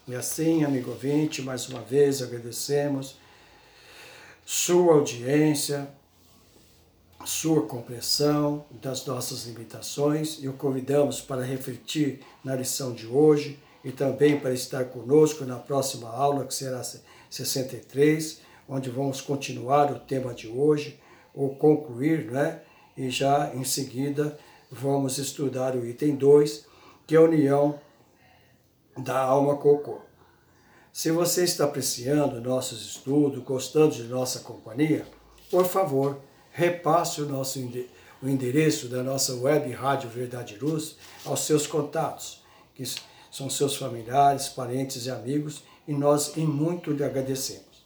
E 0.07 0.13
assim, 0.13 0.63
amigo 0.63 0.91
ouvinte, 0.91 1.41
mais 1.41 1.67
uma 1.67 1.81
vez 1.81 2.21
agradecemos 2.21 3.17
sua 4.45 4.93
audiência, 4.93 5.89
sua 7.25 7.63
compreensão 7.63 8.63
das 8.69 9.03
nossas 9.03 9.47
limitações 9.47 10.37
e 10.43 10.47
o 10.47 10.53
convidamos 10.53 11.21
para 11.21 11.43
refletir 11.43 12.19
na 12.43 12.53
lição 12.53 12.93
de 12.93 13.07
hoje 13.07 13.57
e 13.83 13.91
também 13.91 14.39
para 14.39 14.53
estar 14.53 14.85
conosco 14.85 15.43
na 15.43 15.57
próxima 15.57 16.07
aula, 16.07 16.45
que 16.45 16.53
será 16.53 16.83
63, 17.27 18.41
onde 18.69 18.91
vamos 18.91 19.21
continuar 19.21 19.91
o 19.91 19.99
tema 19.99 20.35
de 20.35 20.47
hoje, 20.47 20.99
ou 21.33 21.55
concluir, 21.55 22.31
né? 22.31 22.61
E 22.95 23.09
já 23.09 23.51
em 23.55 23.63
seguida 23.63 24.37
vamos 24.69 25.17
estudar 25.17 25.75
o 25.75 25.83
item 25.83 26.15
2, 26.15 26.63
que 27.07 27.15
é 27.15 27.17
a 27.17 27.21
união 27.21 27.79
da 28.97 29.19
alma 29.19 29.57
corpo. 29.57 30.01
Se 30.91 31.11
você 31.11 31.43
está 31.43 31.65
apreciando 31.65 32.39
nossos 32.39 32.81
estudos, 32.85 33.43
gostando 33.43 33.93
de 33.93 34.03
nossa 34.03 34.39
companhia, 34.39 35.05
por 35.51 35.65
favor, 35.65 36.19
repasse 36.51 37.21
o 37.21 37.27
nosso 37.27 37.59
o 38.21 38.29
endereço 38.29 38.87
da 38.87 39.03
nossa 39.03 39.35
web 39.35 39.69
Rádio 39.71 40.09
Verdade 40.09 40.57
Luz 40.57 40.95
aos 41.25 41.41
seus 41.41 41.67
contatos, 41.67 42.41
que 42.73 42.83
são 43.29 43.49
seus 43.49 43.75
familiares, 43.75 44.47
parentes 44.47 45.05
e 45.05 45.11
amigos, 45.11 45.63
e 45.87 45.93
nós 45.93 46.37
em 46.37 46.45
muito 46.45 46.91
lhe 46.91 47.03
agradecemos. 47.03 47.85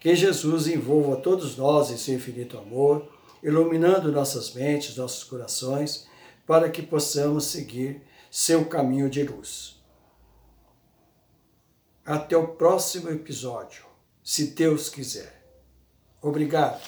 Que 0.00 0.16
Jesus 0.16 0.66
envolva 0.66 1.16
todos 1.16 1.56
nós 1.56 1.90
em 1.90 1.96
seu 1.96 2.16
infinito 2.16 2.58
amor, 2.58 3.08
iluminando 3.42 4.10
nossas 4.10 4.52
mentes, 4.52 4.96
nossos 4.96 5.24
corações, 5.24 6.06
para 6.46 6.68
que 6.68 6.82
possamos 6.82 7.44
seguir 7.44 8.02
seu 8.30 8.64
caminho 8.64 9.08
de 9.08 9.22
luz. 9.22 9.79
Até 12.10 12.36
o 12.36 12.48
próximo 12.48 13.08
episódio, 13.08 13.84
se 14.20 14.48
Deus 14.48 14.88
quiser. 14.88 15.32
Obrigado. 16.20 16.82